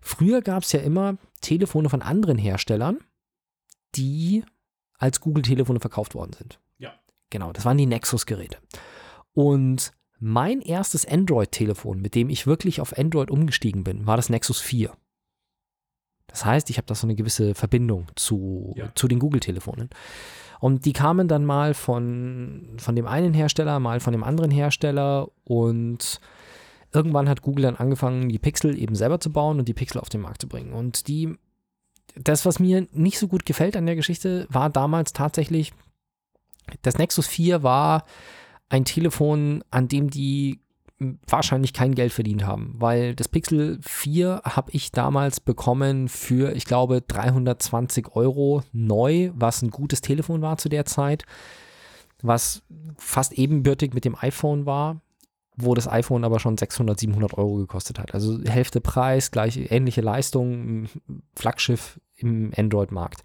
[0.00, 2.98] Früher gab es ja immer Telefone von anderen Herstellern,
[3.94, 4.44] die
[4.98, 6.60] als Google-Telefone verkauft worden sind.
[6.78, 6.92] Ja.
[7.30, 8.58] Genau, das waren die Nexus-Geräte.
[9.32, 14.60] Und mein erstes Android-Telefon, mit dem ich wirklich auf Android umgestiegen bin, war das Nexus
[14.60, 14.92] 4.
[16.26, 18.92] Das heißt, ich habe da so eine gewisse Verbindung zu, Ja.
[18.94, 19.90] zu den Google-Telefonen.
[20.60, 25.28] Und die kamen dann mal von, von dem einen Hersteller, mal von dem anderen Hersteller
[25.44, 26.20] und
[26.92, 30.08] irgendwann hat Google dann angefangen, die Pixel eben selber zu bauen und die Pixel auf
[30.08, 30.72] den Markt zu bringen.
[30.72, 31.36] Und die,
[32.16, 35.72] das, was mir nicht so gut gefällt an der Geschichte, war damals tatsächlich,
[36.82, 38.04] das Nexus 4 war
[38.68, 40.60] ein Telefon, an dem die
[41.28, 46.64] wahrscheinlich kein Geld verdient haben, weil das Pixel 4 habe ich damals bekommen für, ich
[46.64, 51.24] glaube, 320 Euro neu, was ein gutes Telefon war zu der Zeit,
[52.20, 52.62] was
[52.96, 55.00] fast ebenbürtig mit dem iPhone war,
[55.56, 58.12] wo das iPhone aber schon 600, 700 Euro gekostet hat.
[58.14, 60.86] Also Hälfte Preis, gleich ähnliche Leistung,
[61.36, 63.22] Flaggschiff im Android-Markt.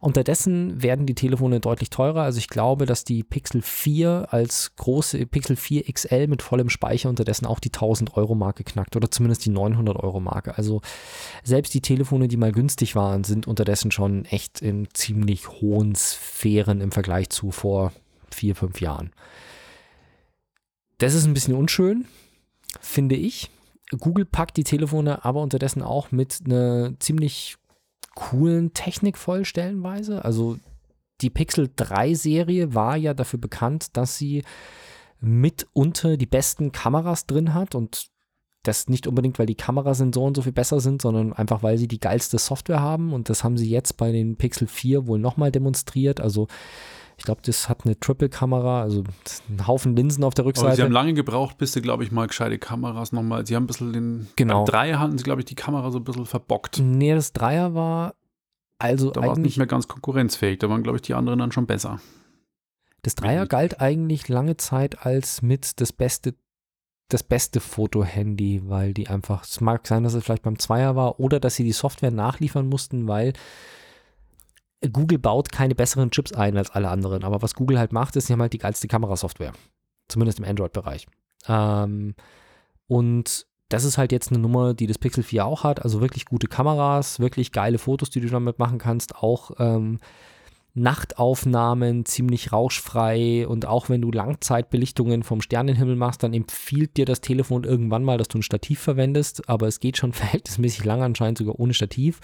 [0.00, 2.22] Unterdessen werden die Telefone deutlich teurer.
[2.22, 7.08] Also ich glaube, dass die Pixel 4 als große Pixel 4 XL mit vollem Speicher
[7.08, 10.56] unterdessen auch die 1000 Euro Marke knackt oder zumindest die 900 Euro Marke.
[10.56, 10.80] Also
[11.42, 16.80] selbst die Telefone, die mal günstig waren, sind unterdessen schon echt in ziemlich hohen Sphären
[16.80, 17.92] im Vergleich zu vor
[18.30, 19.12] vier, fünf Jahren.
[20.98, 22.06] Das ist ein bisschen unschön,
[22.80, 23.50] finde ich.
[23.98, 27.56] Google packt die Telefone aber unterdessen auch mit einer ziemlich
[28.16, 30.24] coolen Technik voll stellenweise.
[30.24, 30.58] Also
[31.20, 34.42] die Pixel 3 Serie war ja dafür bekannt, dass sie
[35.20, 38.08] mitunter die besten Kameras drin hat und
[38.64, 42.00] das nicht unbedingt, weil die Kamerasensoren so viel besser sind, sondern einfach, weil sie die
[42.00, 46.20] geilste Software haben und das haben sie jetzt bei den Pixel 4 wohl nochmal demonstriert.
[46.20, 46.48] Also
[47.16, 49.04] ich glaube, das hat eine Triple-Kamera, also
[49.48, 50.76] ein Haufen Linsen auf der Aber Rückseite.
[50.76, 53.46] sie haben lange gebraucht, bis sie, glaube ich, mal gescheite Kameras nochmal.
[53.46, 54.28] Sie haben ein bisschen den.
[54.36, 54.64] Genau.
[54.64, 56.78] Beim Dreier hatten sie, glaube ich, die Kamera so ein bisschen verbockt.
[56.78, 58.14] nee, das Dreier war
[58.78, 60.58] also Da war es nicht mehr ganz konkurrenzfähig.
[60.58, 62.00] Da waren, glaube ich, die anderen dann schon besser.
[63.02, 66.34] Das Dreier galt eigentlich lange Zeit als mit das beste,
[67.08, 71.20] das beste Fotohandy, weil die einfach, es mag sein, dass es vielleicht beim Zweier war
[71.20, 73.32] oder dass sie die Software nachliefern mussten, weil
[74.92, 77.24] Google baut keine besseren Chips ein als alle anderen.
[77.24, 79.52] Aber was Google halt macht, ist, sie haben halt die geilste Kamerasoftware.
[80.08, 81.06] Zumindest im Android-Bereich.
[81.48, 82.14] Ähm,
[82.86, 85.82] und das ist halt jetzt eine Nummer, die das Pixel 4 auch hat.
[85.82, 89.16] Also wirklich gute Kameras, wirklich geile Fotos, die du damit machen kannst.
[89.16, 89.98] Auch ähm,
[90.76, 97.22] Nachtaufnahmen ziemlich rauschfrei und auch wenn du Langzeitbelichtungen vom Sternenhimmel machst, dann empfiehlt dir das
[97.22, 101.38] Telefon irgendwann mal, dass du ein Stativ verwendest, aber es geht schon verhältnismäßig lang anscheinend
[101.38, 102.20] sogar ohne Stativ.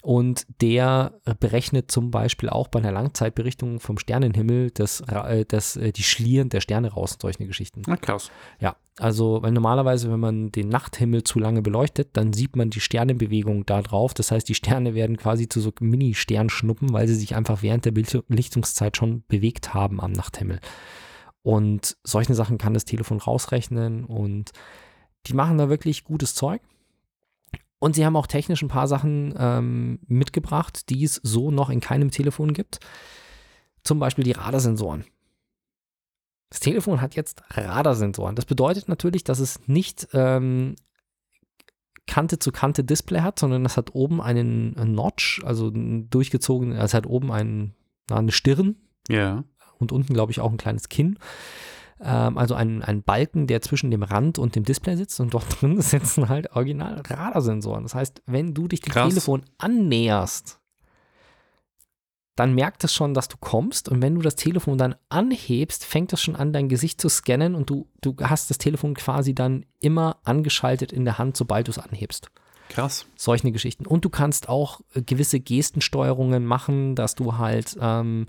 [0.00, 5.76] Und der berechnet zum Beispiel auch bei einer Langzeitberichtung vom Sternenhimmel das, Ra- äh, das,
[5.76, 7.82] äh, die Schlieren der Sterne raus und solche Geschichten.
[7.84, 8.30] Na krass.
[8.60, 12.80] Ja, also weil normalerweise, wenn man den Nachthimmel zu lange beleuchtet, dann sieht man die
[12.80, 14.14] Sternenbewegung da drauf.
[14.14, 17.90] Das heißt, die Sterne werden quasi zu so Mini-Sternschnuppen, weil sie sich einfach während der
[17.92, 20.60] Belicht- Belichtungszeit schon bewegt haben am Nachthimmel.
[21.42, 24.52] Und solche Sachen kann das Telefon rausrechnen und
[25.26, 26.62] die machen da wirklich gutes Zeug.
[27.78, 31.80] Und sie haben auch technisch ein paar Sachen ähm, mitgebracht, die es so noch in
[31.80, 32.80] keinem Telefon gibt.
[33.84, 35.04] Zum Beispiel die Radarsensoren.
[36.50, 38.34] Das Telefon hat jetzt Radarsensoren.
[38.34, 40.74] Das bedeutet natürlich, dass es nicht ähm,
[42.06, 47.06] Kante zu Kante Display hat, sondern es hat oben einen Notch, also durchgezogen, es hat
[47.06, 47.74] oben einen,
[48.10, 48.76] eine Stirn.
[49.08, 49.44] Ja.
[49.78, 51.18] Und unten, glaube ich, auch ein kleines Kinn.
[52.02, 55.46] Ähm, also ein, ein Balken, der zwischen dem Rand und dem Display sitzt und dort
[55.60, 57.82] drin sitzen halt original Radarsensoren.
[57.82, 59.08] Das heißt, wenn du dich dem Krass.
[59.08, 60.60] Telefon annäherst,
[62.36, 66.12] dann merkt es schon, dass du kommst und wenn du das Telefon dann anhebst, fängt
[66.12, 69.66] es schon an, dein Gesicht zu scannen und du, du hast das Telefon quasi dann
[69.80, 72.30] immer angeschaltet in der Hand, sobald du es anhebst.
[72.68, 73.06] Krass.
[73.16, 73.86] Solche Geschichten.
[73.86, 78.26] Und du kannst auch gewisse Gestensteuerungen machen, dass du halt ähm,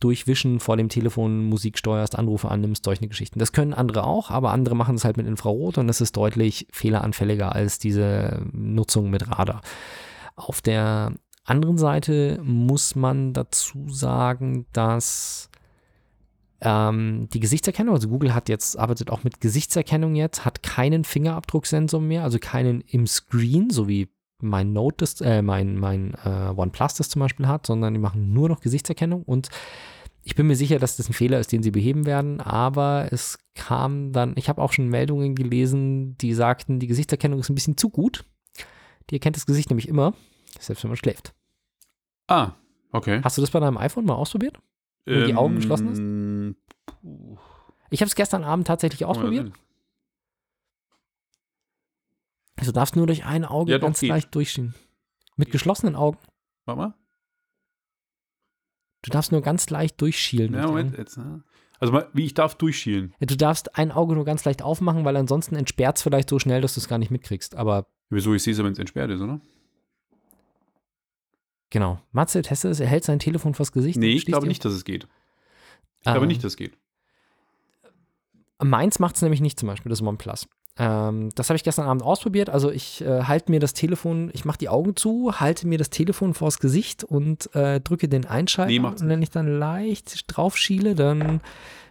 [0.00, 3.38] durch Wischen vor dem Telefon Musik steuerst, Anrufe annimmst, solche Geschichten.
[3.38, 6.66] Das können andere auch, aber andere machen es halt mit Infrarot und das ist deutlich
[6.72, 9.60] fehleranfälliger als diese Nutzung mit Radar.
[10.36, 11.12] Auf der
[11.44, 15.50] anderen Seite muss man dazu sagen, dass
[16.60, 22.00] ähm, die Gesichtserkennung, also Google hat jetzt, arbeitet auch mit Gesichtserkennung jetzt, hat keinen Fingerabdrucksensor
[22.00, 24.08] mehr, also keinen im Screen, so wie
[24.42, 28.32] mein Note, das, äh, mein, mein äh, OnePlus das zum Beispiel hat, sondern die machen
[28.32, 29.48] nur noch Gesichtserkennung und
[30.22, 33.38] ich bin mir sicher, dass das ein Fehler ist, den sie beheben werden, aber es
[33.54, 37.76] kam dann, ich habe auch schon Meldungen gelesen, die sagten, die Gesichtserkennung ist ein bisschen
[37.76, 38.24] zu gut.
[39.08, 40.14] Die erkennt das Gesicht nämlich immer,
[40.58, 41.34] selbst wenn man schläft.
[42.28, 42.52] Ah,
[42.92, 43.20] okay.
[43.24, 44.58] Hast du das bei deinem iPhone mal ausprobiert?
[45.04, 45.98] Wenn die Augen geschlossen ist?
[45.98, 46.56] Ähm.
[47.90, 49.48] Ich habe es gestern Abend tatsächlich ausprobiert.
[49.48, 49.54] Ja,
[52.64, 54.10] Du darfst nur durch ein Auge Ja, doch, ganz geht.
[54.10, 54.74] leicht durchschieben.
[55.36, 56.18] Mit geschlossenen Augen.
[56.66, 56.94] Warte mal.
[59.02, 60.52] Du darfst nur ganz leicht durchschielen.
[60.54, 60.96] Ja, Moment.
[60.98, 61.42] Jetzt, ne?
[61.78, 63.14] Also, wie ich darf durchschielen.
[63.20, 66.38] Ja, Du darfst ein Auge nur ganz leicht aufmachen, weil ansonsten entsperrt es vielleicht so
[66.38, 67.54] schnell, dass du es gar nicht mitkriegst.
[67.56, 68.34] Aber Wieso?
[68.34, 69.40] Ich sehe es wenn es entsperrt ist, oder?
[71.70, 72.00] genau.
[72.12, 73.98] Matze, teste es, er hält sein Telefon vors Gesicht.
[73.98, 75.06] Nee, ich glaube nicht, dass es geht.
[76.00, 76.26] Ich glaube Ah.
[76.26, 76.76] nicht, dass es geht.
[78.62, 80.48] Meins macht es nämlich nicht zum Beispiel, das OnePlus.
[80.80, 82.48] Ähm, das habe ich gestern Abend ausprobiert.
[82.48, 85.90] Also ich äh, halte mir das Telefon, ich mache die Augen zu, halte mir das
[85.90, 88.70] Telefon vors Gesicht und äh, drücke den Einschalter.
[88.70, 91.40] Nee, und wenn ich dann leicht drauf schiele, dann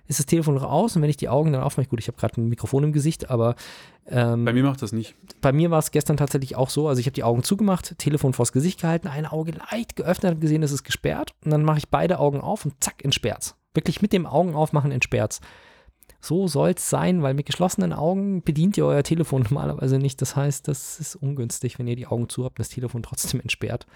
[0.08, 0.96] ist das Telefon noch aus.
[0.96, 3.30] Und wenn ich die Augen dann aufmache, gut, ich habe gerade ein Mikrofon im Gesicht,
[3.30, 3.56] aber
[4.08, 5.14] ähm, Bei mir macht das nicht.
[5.40, 8.34] bei mir war es gestern tatsächlich auch so, also ich habe die Augen zugemacht, Telefon
[8.34, 11.78] vors Gesicht gehalten, ein Auge leicht geöffnet, habe gesehen, es ist gesperrt und dann mache
[11.78, 13.56] ich beide Augen auf und zack, entsperrt's.
[13.76, 15.42] Wirklich mit dem Augen aufmachen entsperrt's.
[16.22, 20.22] So soll's sein, weil mit geschlossenen Augen bedient ihr euer Telefon normalerweise nicht.
[20.22, 23.40] Das heißt, das ist ungünstig, wenn ihr die Augen zu habt und das Telefon trotzdem
[23.42, 23.88] entsperrt.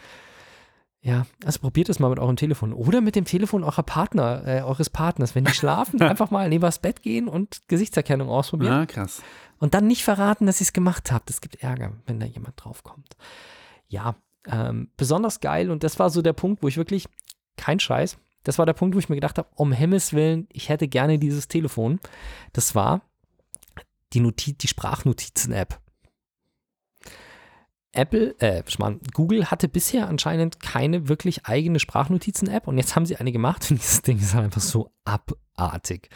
[1.02, 4.62] Ja, also probiert es mal mit eurem Telefon oder mit dem Telefon eurer Partner, äh,
[4.62, 5.36] eures Partners.
[5.36, 8.72] Wenn die schlafen, einfach mal neben das Bett gehen und Gesichtserkennung ausprobieren.
[8.72, 9.22] Ja, krass.
[9.60, 11.30] Und dann nicht verraten, dass ihr es gemacht habt.
[11.30, 13.18] Es gibt Ärger, wenn da jemand draufkommt.
[13.90, 14.16] Ja,
[14.48, 15.72] ähm, besonders geil.
[15.72, 17.08] Und das war so der Punkt, wo ich wirklich,
[17.58, 20.70] kein Scheiß, das war der Punkt, wo ich mir gedacht habe, um Himmels Willen, ich
[20.70, 22.00] hätte gerne dieses Telefon.
[22.52, 23.02] Das war
[24.14, 25.80] die, Noti die Sprachnotizen-App.
[27.94, 28.64] Apple, äh,
[29.14, 33.78] Google hatte bisher anscheinend keine wirklich eigene Sprachnotizen-App und jetzt haben sie eine gemacht und
[33.82, 36.10] dieses Ding ist halt einfach so abartig.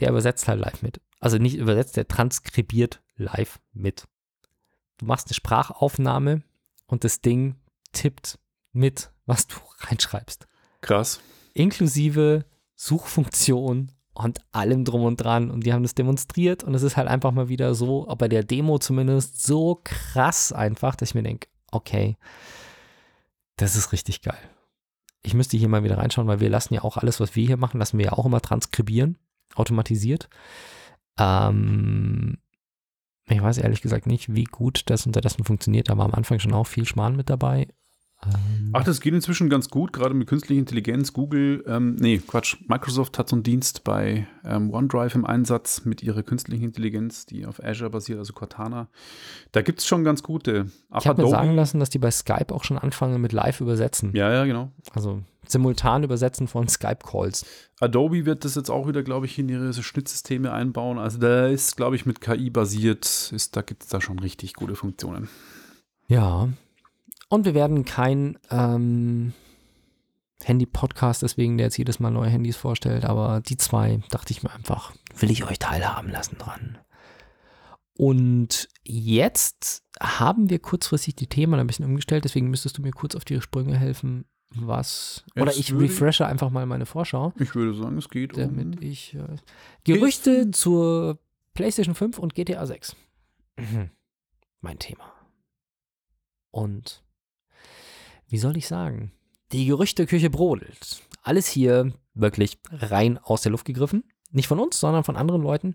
[0.00, 1.00] Der übersetzt halt live mit.
[1.20, 4.08] Also nicht übersetzt, der transkribiert live mit.
[4.96, 6.42] Du machst eine Sprachaufnahme
[6.86, 7.56] und das Ding
[7.92, 8.38] tippt
[8.72, 10.47] mit, was du reinschreibst.
[10.80, 11.20] Krass.
[11.54, 15.50] Inklusive Suchfunktion und allem drum und dran.
[15.50, 18.44] Und die haben das demonstriert und es ist halt einfach mal wieder so, bei der
[18.44, 22.16] Demo zumindest, so krass einfach, dass ich mir denke, okay,
[23.56, 24.38] das ist richtig geil.
[25.22, 27.56] Ich müsste hier mal wieder reinschauen, weil wir lassen ja auch alles, was wir hier
[27.56, 29.18] machen, lassen wir ja auch immer transkribieren,
[29.54, 30.28] automatisiert.
[31.18, 32.38] Ähm,
[33.26, 35.90] ich weiß ehrlich gesagt nicht, wie gut das unterdessen funktioniert.
[35.90, 37.68] Da war am Anfang schon auch viel Schmarrn mit dabei.
[38.24, 41.12] Ähm, Ach, das geht inzwischen ganz gut, gerade mit künstlicher Intelligenz.
[41.12, 46.02] Google, ähm, nee, Quatsch, Microsoft hat so einen Dienst bei ähm, OneDrive im Einsatz mit
[46.02, 48.88] ihrer künstlichen Intelligenz, die auf Azure basiert, also Cortana.
[49.52, 50.66] Da gibt es schon ganz gute.
[50.90, 54.14] Auch ich habe mir sagen lassen, dass die bei Skype auch schon anfangen mit Live-Übersetzen.
[54.14, 54.72] Ja, ja, genau.
[54.94, 57.46] Also simultan Übersetzen von Skype-Calls.
[57.80, 60.98] Adobe wird das jetzt auch wieder, glaube ich, in ihre Schnittsysteme einbauen.
[60.98, 64.54] Also da ist, glaube ich, mit KI basiert, ist, da gibt es da schon richtig
[64.54, 65.28] gute Funktionen.
[66.08, 66.48] Ja.
[67.28, 69.32] Und wir werden kein ähm,
[70.42, 74.50] Handy-Podcast, deswegen der jetzt jedes Mal neue Handys vorstellt, aber die zwei dachte ich mir
[74.52, 76.78] einfach, will ich euch teilhaben lassen dran.
[77.96, 83.14] Und jetzt haben wir kurzfristig die Themen ein bisschen umgestellt, deswegen müsstest du mir kurz
[83.16, 84.24] auf die Sprünge helfen,
[84.54, 85.24] was.
[85.36, 87.32] oder Jetzt ich würde ich- refreshe einfach mal meine Vorschau.
[87.38, 88.40] Ich würde sagen, es geht um.
[88.40, 89.36] damit ich äh,
[89.84, 91.18] Gerüchte zur
[91.54, 92.94] PlayStation 5 und GTA 6.
[93.58, 93.90] Mhm.
[94.60, 95.12] mein Thema.
[96.52, 97.02] Und
[98.28, 99.12] wie soll ich sagen?
[99.52, 101.02] Die Gerüchteküche brodelt.
[101.22, 104.04] Alles hier wirklich rein aus der Luft gegriffen.
[104.30, 105.74] Nicht von uns, sondern von anderen Leuten.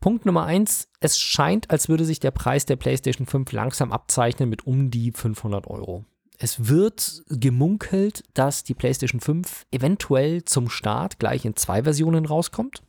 [0.00, 4.48] Punkt Nummer eins, es scheint, als würde sich der Preis der PlayStation 5 langsam abzeichnen
[4.48, 6.04] mit um die 500 Euro.
[6.38, 12.82] Es wird gemunkelt, dass die PlayStation 5 eventuell zum Start gleich in zwei Versionen rauskommt.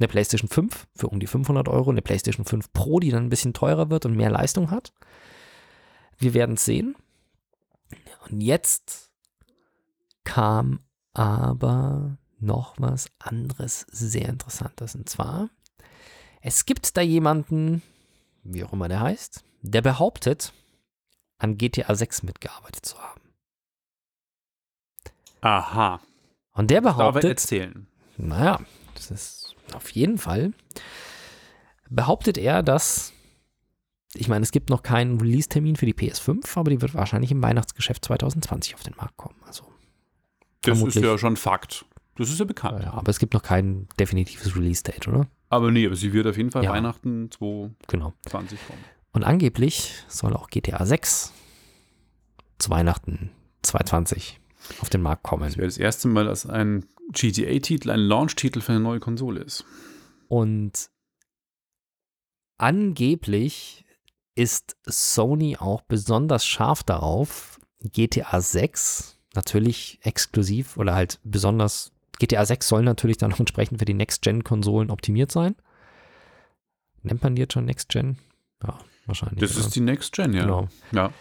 [0.00, 3.30] Eine PlayStation 5 für um die 500 Euro, eine PlayStation 5 Pro, die dann ein
[3.30, 4.92] bisschen teurer wird und mehr Leistung hat.
[6.18, 6.96] Wir werden es sehen.
[8.30, 9.10] Und jetzt
[10.24, 10.80] kam
[11.12, 14.94] aber noch was anderes sehr Interessantes.
[14.94, 15.50] Und zwar
[16.42, 17.82] es gibt da jemanden,
[18.42, 20.52] wie auch immer der heißt, der behauptet,
[21.38, 23.20] an GTA 6 mitgearbeitet zu haben.
[25.42, 26.00] Aha.
[26.52, 27.86] Und der behauptet, Darf erzählen.
[28.16, 28.60] naja,
[28.94, 30.52] das ist auf jeden Fall,
[31.88, 33.12] behauptet er, dass,
[34.14, 37.42] ich meine, es gibt noch keinen Release-Termin für die PS5, aber die wird wahrscheinlich im
[37.42, 39.36] Weihnachtsgeschäft 2020 auf den Markt kommen.
[39.46, 39.64] Also,
[40.62, 41.84] Das ist ja schon Fakt.
[42.16, 42.82] Das ist ja bekannt.
[42.82, 45.26] ja, aber es gibt noch kein definitives Release-Date, oder?
[45.48, 46.70] Aber nee, aber sie wird auf jeden Fall Ja.
[46.72, 48.14] Weihnachten 2020 Genau.
[48.28, 48.84] kommen.
[49.12, 51.32] Und angeblich soll auch GTA 6
[52.58, 53.30] zu Weihnachten
[53.62, 54.38] 2020
[54.80, 55.44] auf den Markt kommen.
[55.44, 59.64] Das wäre das erste Mal, dass ein GTA-Titel ein Launch-Titel für eine neue Konsole ist.
[60.28, 60.90] Und
[62.58, 63.84] angeblich
[64.40, 72.66] ist Sony auch besonders scharf darauf, GTA 6 natürlich exklusiv oder halt besonders, GTA 6
[72.66, 75.56] soll natürlich dann auch entsprechend für die Next-Gen-Konsolen optimiert sein.
[77.02, 78.16] Nennt man die jetzt schon Next-Gen?
[78.62, 79.40] Ja, wahrscheinlich.
[79.40, 79.66] Das oder?
[79.66, 80.42] ist die Next Gen, ja.
[80.42, 80.68] Genau.
[80.92, 81.12] Ja.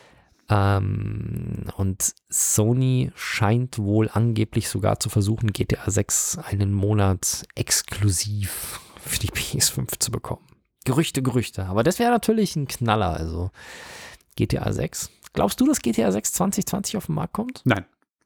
[0.50, 9.20] Ähm, und Sony scheint wohl angeblich sogar zu versuchen, GTA 6 einen Monat exklusiv für
[9.20, 10.46] die PS5 zu bekommen.
[10.86, 11.66] Gerüchte, Gerüchte.
[11.66, 13.52] Aber das wäre natürlich ein Knaller, also
[14.36, 15.12] GTA 6.
[15.34, 17.62] Glaubst du, dass GTA 6 2020 auf den Markt kommt?
[17.66, 17.86] Nein,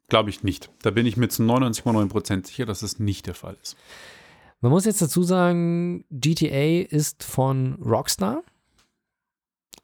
[0.09, 0.69] glaube ich nicht.
[0.81, 3.75] Da bin ich mir zu 99,9% sicher, dass es nicht der Fall ist.
[4.61, 8.43] Man muss jetzt dazu sagen, GTA ist von Rockstar.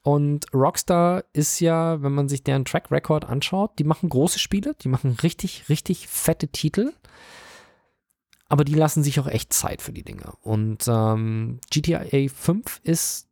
[0.02, 4.76] Und Rockstar ist ja, wenn man sich deren Track Record anschaut, die machen große Spiele,
[4.82, 6.94] die machen richtig, richtig fette Titel.
[8.50, 10.34] Aber die lassen sich auch echt Zeit für die Dinge.
[10.42, 13.28] Und ähm, GTA 5 ist,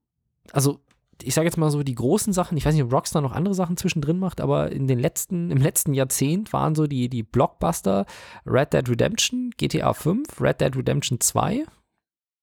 [0.52, 0.80] also
[1.24, 3.56] ich sage jetzt mal so, die großen Sachen, ich weiß nicht, ob Rockstar noch andere
[3.56, 8.06] Sachen zwischendrin macht, aber in den letzten, im letzten Jahrzehnt waren so die, die Blockbuster
[8.46, 11.66] Red Dead Redemption, GTA 5, Red Dead Redemption 2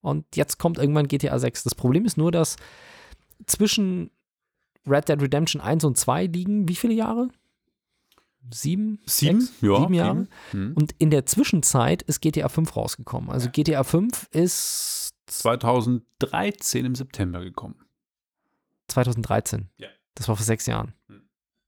[0.00, 1.64] und jetzt kommt irgendwann GTA 6.
[1.64, 2.56] Das Problem ist nur, dass
[3.46, 4.10] zwischen
[4.86, 7.28] Red Dead Redemption 1 und 2 liegen wie viele Jahre?
[8.53, 9.01] Sieben?
[9.07, 9.40] Sieben?
[9.40, 9.61] Sechs?
[9.61, 10.26] Ja, Sieben Jahre?
[10.51, 10.72] Hm.
[10.74, 13.30] Und in der Zwischenzeit ist GTA 5 rausgekommen.
[13.30, 17.76] Also GTA 5 ist 2013 im September gekommen.
[18.88, 19.68] 2013.
[19.78, 19.88] Ja.
[20.14, 20.95] Das war vor sechs Jahren.
[21.09, 21.22] Hm.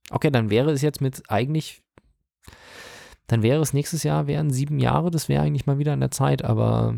[0.09, 1.81] Okay, dann wäre es jetzt mit eigentlich,
[3.27, 6.11] dann wäre es nächstes Jahr, wären sieben Jahre, das wäre eigentlich mal wieder an der
[6.11, 6.95] Zeit, aber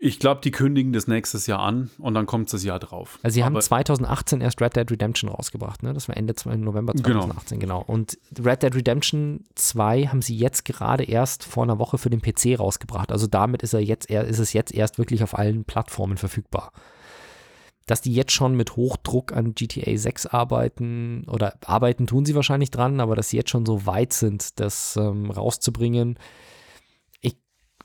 [0.00, 3.18] Ich glaube, die kündigen das nächstes Jahr an und dann kommt das Jahr drauf.
[3.24, 5.92] also sie haben Aber 2018 erst Red Dead Redemption rausgebracht, ne?
[5.92, 7.22] Das war Ende November Genau.
[7.22, 7.82] 2018, genau.
[7.84, 12.22] Und Red Dead Redemption 2 haben sie jetzt gerade erst vor einer Woche für den
[12.22, 13.10] PC rausgebracht.
[13.10, 16.72] Also damit ist er jetzt ist es jetzt erst wirklich auf allen Plattformen verfügbar.
[17.86, 22.70] Dass die jetzt schon mit Hochdruck an GTA 6 arbeiten oder arbeiten tun sie wahrscheinlich
[22.70, 26.18] dran, aber dass sie jetzt schon so weit sind, das ähm, rauszubringen,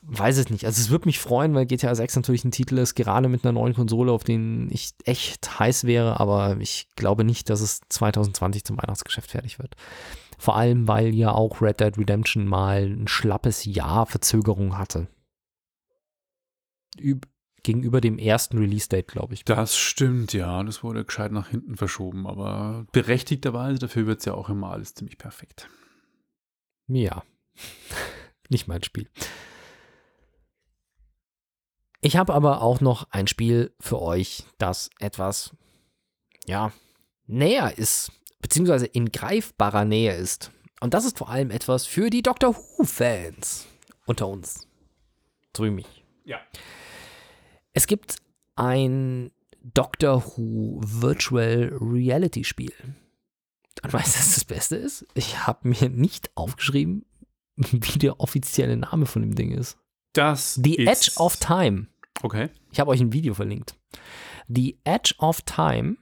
[0.06, 0.64] weiß es nicht.
[0.64, 3.52] Also es würde mich freuen, weil GTA 6 natürlich ein Titel ist, gerade mit einer
[3.52, 8.64] neuen Konsole, auf den ich echt heiß wäre, aber ich glaube nicht, dass es 2020
[8.64, 9.74] zum Weihnachtsgeschäft fertig wird.
[10.38, 15.08] Vor allem, weil ja auch Red Dead Redemption mal ein schlappes Jahr Verzögerung hatte.
[16.98, 17.26] Üb
[17.62, 19.44] gegenüber dem ersten Release-Date, glaube ich.
[19.44, 20.62] das stimmt, ja.
[20.62, 22.26] Das wurde gescheit nach hinten verschoben.
[22.26, 25.68] Aber berechtigterweise, dafür wird es ja auch immer alles ziemlich perfekt.
[26.86, 27.24] Ja.
[28.50, 29.08] Nicht mein Spiel.
[32.04, 35.56] Ich habe aber auch noch ein Spiel für euch, das etwas,
[36.44, 36.70] ja,
[37.26, 40.52] näher ist, beziehungsweise in greifbarer Nähe ist.
[40.82, 43.66] Und das ist vor allem etwas für die Doctor Who-Fans
[44.04, 44.68] unter uns.
[45.56, 46.04] So wie mich.
[46.26, 46.40] Ja.
[47.72, 48.16] Es gibt
[48.54, 49.30] ein
[49.62, 52.74] Doctor Who Virtual Reality Spiel.
[53.82, 55.06] Und weißt du, was das Beste ist?
[55.14, 57.06] Ich habe mir nicht aufgeschrieben,
[57.56, 59.78] wie der offizielle Name von dem Ding ist.
[60.12, 61.88] Das The Edge of Time.
[62.22, 62.48] Okay.
[62.72, 63.76] Ich habe euch ein Video verlinkt.
[64.48, 65.96] The Edge of Time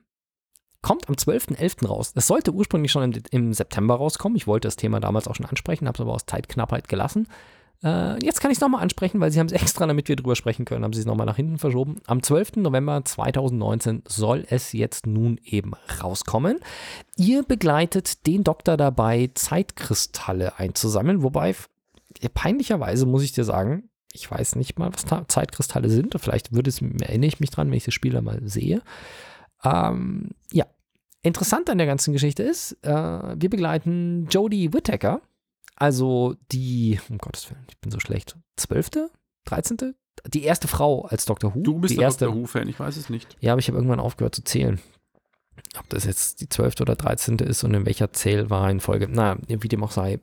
[0.83, 1.87] kommt am 12.11.
[1.87, 2.13] raus.
[2.15, 4.37] Es sollte ursprünglich schon im, im September rauskommen.
[4.37, 7.29] Ich wollte das Thema damals auch schon ansprechen, habe es aber aus Zeitknappheit gelassen.
[7.85, 10.37] Äh, jetzt kann ich es nochmal ansprechen, weil sie haben es extra, damit wir drüber
[10.37, 12.01] sprechen können, haben sie es nochmal nach hinten verschoben.
[12.07, 12.57] Am 12.
[12.57, 16.59] November 2019 soll es jetzt nun eben rauskommen.
[17.17, 21.55] Ihr begleitet den Doktor dabei, Zeitkristalle einzusammeln, wobei
[22.35, 26.15] peinlicherweise muss ich dir sagen, ich weiß nicht mal, was Zeitkristalle sind.
[26.19, 28.83] Vielleicht würde es, erinnere ich mich dran, wenn ich das Spiel mal sehe.
[29.65, 30.67] Ähm, ja,
[31.23, 35.21] interessant an der ganzen Geschichte ist, äh, wir begleiten Jodie Whittaker,
[35.77, 39.11] also die, um Gottes Willen, ich bin so schlecht, zwölfte,
[39.45, 39.95] dreizehnte,
[40.27, 41.55] die erste Frau als Dr.
[41.55, 41.63] Who.
[41.63, 42.41] Du bist die der erste, Dr.
[42.41, 43.37] Who-Fan, ich weiß es nicht.
[43.41, 44.81] Ja, aber ich habe irgendwann aufgehört zu zählen.
[45.79, 49.09] Ob das jetzt die zwölfte oder dreizehnte ist und in welcher Zählreihenfolge.
[49.11, 50.21] Na, wie dem auch sei.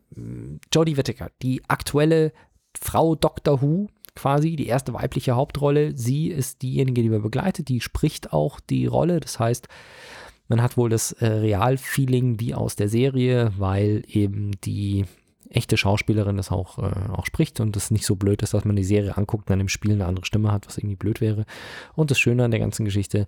[0.73, 2.33] Jodie Whittaker, die aktuelle
[2.79, 3.61] Frau Dr.
[3.61, 5.95] Who, quasi, die erste weibliche Hauptrolle.
[5.95, 9.19] Sie ist diejenige, die wir begleitet, die spricht auch die Rolle.
[9.19, 9.67] Das heißt,
[10.47, 15.05] man hat wohl das äh, Realfeeling wie aus der Serie, weil eben die
[15.49, 18.75] echte Schauspielerin das auch, äh, auch spricht und es nicht so blöd ist, dass man
[18.75, 21.45] die Serie anguckt und dann im Spiel eine andere Stimme hat, was irgendwie blöd wäre.
[21.95, 23.25] Und das Schöne an der ganzen Geschichte,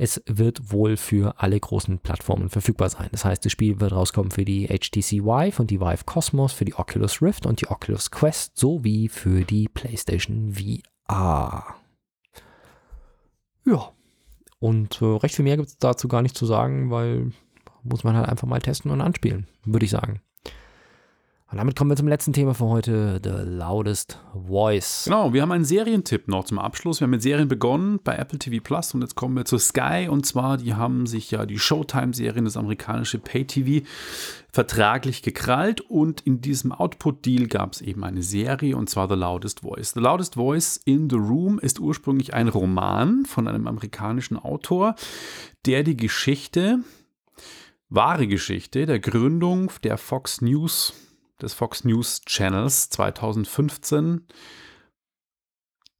[0.00, 3.10] es wird wohl für alle großen Plattformen verfügbar sein.
[3.12, 6.64] Das heißt, das Spiel wird rauskommen für die HTC Vive und die Vive Cosmos, für
[6.64, 11.76] die Oculus Rift und die Oculus Quest sowie für die PlayStation VR.
[13.66, 13.92] Ja.
[14.58, 17.32] Und äh, recht viel mehr gibt es dazu gar nicht zu sagen, weil
[17.82, 20.22] muss man halt einfach mal testen und anspielen, würde ich sagen.
[21.50, 25.06] Und damit kommen wir zum letzten Thema für heute, The Loudest Voice.
[25.06, 27.00] Genau, wir haben einen Serientipp noch zum Abschluss.
[27.00, 30.06] Wir haben mit Serien begonnen bei Apple TV Plus und jetzt kommen wir zu Sky
[30.08, 33.84] und zwar, die haben sich ja die Showtime-Serien, das amerikanische Pay-TV,
[34.52, 39.62] vertraglich gekrallt und in diesem Output-Deal gab es eben eine Serie und zwar The Loudest
[39.62, 39.90] Voice.
[39.90, 44.94] The Loudest Voice in the Room ist ursprünglich ein Roman von einem amerikanischen Autor,
[45.66, 46.78] der die Geschichte,
[47.88, 50.94] wahre Geschichte der Gründung der Fox News
[51.42, 54.26] des Fox News Channels 2015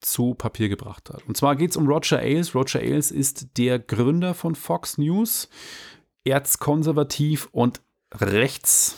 [0.00, 1.26] zu Papier gebracht hat.
[1.26, 2.54] Und zwar geht es um Roger Ailes.
[2.54, 5.48] Roger Ailes ist der Gründer von Fox News,
[6.24, 7.80] erzkonservativ und
[8.14, 8.96] rechts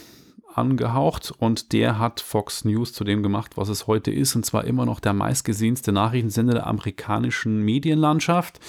[0.55, 4.65] angehaucht und der hat Fox News zu dem gemacht, was es heute ist, und zwar
[4.65, 8.61] immer noch der meistgesehenste Nachrichtensender der amerikanischen Medienlandschaft.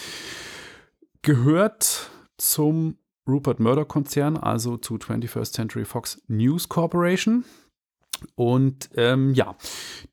[1.21, 2.97] Gehört zum
[3.27, 7.45] Rupert Murdoch Konzern, also zu 21st Century Fox News Corporation.
[8.35, 9.55] Und ähm, ja,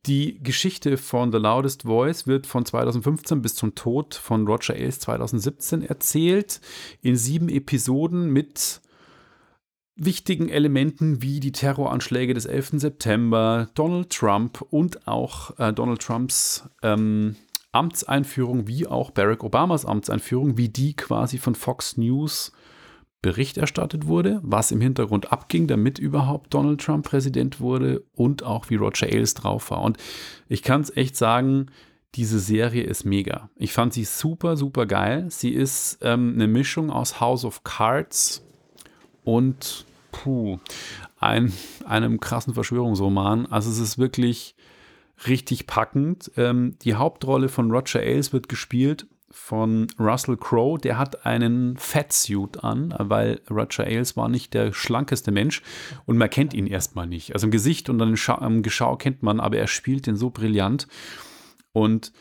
[0.07, 5.01] die Geschichte von The Loudest Voice wird von 2015 bis zum Tod von Roger Ailes
[5.01, 6.61] 2017 erzählt,
[7.03, 8.81] in sieben Episoden mit
[9.97, 12.73] wichtigen Elementen wie die Terroranschläge des 11.
[12.77, 17.37] September, Donald Trump und auch äh, Donald Trumps ähm,
[17.73, 22.53] Amtseinführung, wie auch Barack Obamas Amtseinführung, wie die quasi von Fox News
[23.23, 28.71] Bericht erstattet wurde, was im Hintergrund abging, damit überhaupt Donald Trump Präsident wurde und auch
[28.71, 29.83] wie Roger Ailes drauf war.
[29.83, 29.99] Und
[30.49, 31.67] ich kann es echt sagen,
[32.15, 33.51] diese Serie ist mega.
[33.57, 35.27] Ich fand sie super, super geil.
[35.29, 38.45] Sie ist ähm, eine Mischung aus House of Cards
[39.23, 40.59] und puh,
[41.19, 41.53] ein,
[41.85, 43.47] einem krassen Verschwörungsroman.
[43.47, 44.57] Also es ist wirklich
[45.27, 46.33] richtig packend.
[46.37, 52.65] Ähm, die Hauptrolle von Roger Ailes wird gespielt von Russell Crowe, der hat einen Fatsuit
[52.65, 55.63] an, weil Roger Ailes war nicht der schlankeste Mensch
[56.05, 57.33] und man kennt ihn erstmal nicht.
[57.35, 60.89] Also im Gesicht und dann im Geschau kennt man, aber er spielt den so brillant.
[61.73, 62.13] Und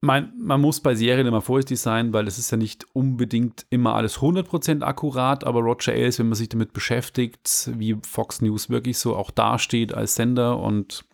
[0.00, 3.94] mein, man muss bei Serien immer vorsichtig sein, weil es ist ja nicht unbedingt immer
[3.94, 8.98] alles 100% akkurat, aber Roger Ailes, wenn man sich damit beschäftigt, wie Fox News wirklich
[8.98, 11.04] so auch dasteht als Sender und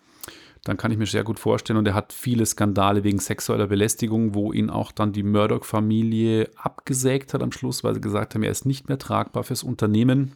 [0.65, 1.79] dann kann ich mir sehr gut vorstellen.
[1.79, 7.35] Und er hat viele Skandale wegen sexueller Belästigung, wo ihn auch dann die Murdoch-Familie abgesägt
[7.35, 10.33] hat am Schluss, weil sie gesagt haben, er ist nicht mehr tragbar fürs Unternehmen.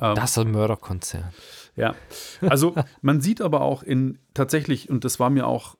[0.00, 1.32] Das ist ein Murdoch-Konzern.
[1.76, 1.94] Ja,
[2.40, 5.76] also man sieht aber auch in tatsächlich, und das war mir auch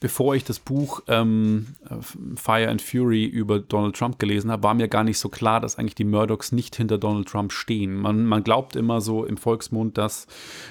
[0.00, 1.68] bevor ich das Buch ähm,
[2.36, 5.78] Fire and Fury über Donald Trump gelesen habe, war mir gar nicht so klar, dass
[5.78, 7.94] eigentlich die Murdochs nicht hinter Donald Trump stehen.
[7.94, 10.26] Man, man glaubt immer so im Volksmund, dass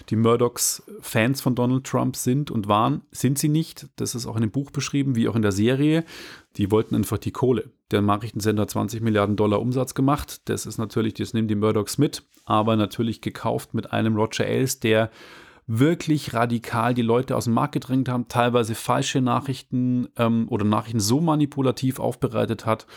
[0.09, 3.01] die Murdochs Fans von Donald Trump sind und waren.
[3.11, 3.87] Sind sie nicht.
[3.95, 6.03] Das ist auch in dem Buch beschrieben, wie auch in der Serie.
[6.57, 7.69] Die wollten einfach die Kohle.
[7.91, 10.41] Der Nachrichtensender hat 20 Milliarden Dollar Umsatz gemacht.
[10.45, 14.79] Das ist natürlich, das nehmen die Murdochs mit, aber natürlich gekauft mit einem Roger Ailes,
[14.79, 15.11] der
[15.79, 20.99] wirklich radikal die Leute aus dem Markt gedrängt haben, teilweise falsche Nachrichten ähm, oder Nachrichten
[20.99, 22.87] so manipulativ aufbereitet hat.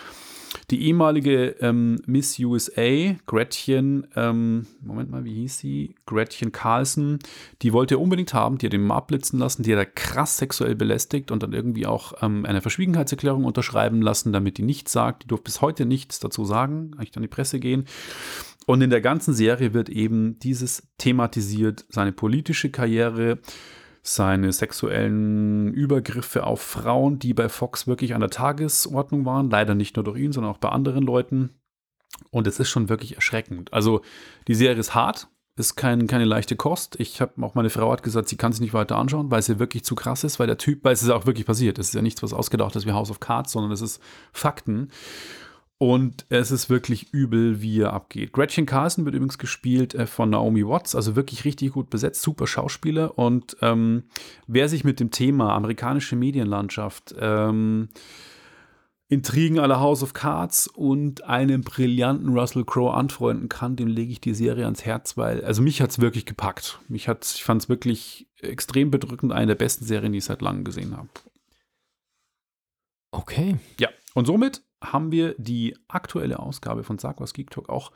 [0.70, 5.94] Die ehemalige ähm, Miss USA, Gretchen, ähm, Moment mal, wie hieß sie?
[6.06, 7.18] Gretchen Carlson,
[7.62, 10.74] die wollte er unbedingt haben, die hat ihn abblitzen lassen, die hat er krass sexuell
[10.74, 15.24] belästigt und dann irgendwie auch ähm, eine Verschwiegenheitserklärung unterschreiben lassen, damit die nichts sagt.
[15.24, 17.86] Die durfte bis heute nichts dazu sagen, eigentlich an die Presse gehen.
[18.66, 23.38] Und in der ganzen Serie wird eben dieses thematisiert, seine politische Karriere,
[24.02, 29.50] seine sexuellen Übergriffe auf Frauen, die bei Fox wirklich an der Tagesordnung waren.
[29.50, 31.50] Leider nicht nur durch ihn, sondern auch bei anderen Leuten.
[32.30, 33.72] Und es ist schon wirklich erschreckend.
[33.72, 34.02] Also
[34.46, 36.96] die Serie ist hart, ist kein, keine leichte Kost.
[36.98, 39.58] Ich habe auch meine Frau hat gesagt, sie kann sich nicht weiter anschauen, weil sie
[39.58, 41.78] wirklich zu krass ist, weil der Typ, weil es ist auch wirklich passiert.
[41.78, 44.02] Es ist ja nichts, was ausgedacht ist wie House of Cards, sondern es ist
[44.32, 44.90] Fakten.
[45.84, 48.32] Und es ist wirklich übel, wie er abgeht.
[48.32, 52.46] Gretchen Carlson wird übrigens gespielt äh, von Naomi Watts, also wirklich richtig gut besetzt, super
[52.46, 53.18] Schauspieler.
[53.18, 54.04] Und ähm,
[54.46, 57.90] wer sich mit dem Thema amerikanische Medienlandschaft, ähm,
[59.08, 64.22] Intrigen aller House of Cards und einem brillanten Russell Crowe anfreunden kann, dem lege ich
[64.22, 66.80] die Serie ans Herz, weil, also mich hat es wirklich gepackt.
[66.88, 70.40] Mich hat's, ich fand es wirklich extrem bedrückend, eine der besten Serien, die ich seit
[70.40, 71.10] langem gesehen habe.
[73.10, 73.56] Okay.
[73.78, 74.62] Ja, und somit
[74.92, 77.92] haben wir die aktuelle Ausgabe von Sag was Geek Talk auch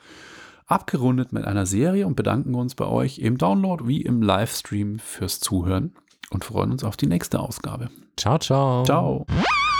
[0.66, 5.41] abgerundet mit einer Serie und bedanken uns bei euch im Download wie im Livestream fürs
[5.41, 5.95] Zuhören
[6.30, 7.91] und freuen uns auf die nächste Ausgabe.
[8.16, 8.84] Ciao, ciao.
[8.84, 9.26] Ciao.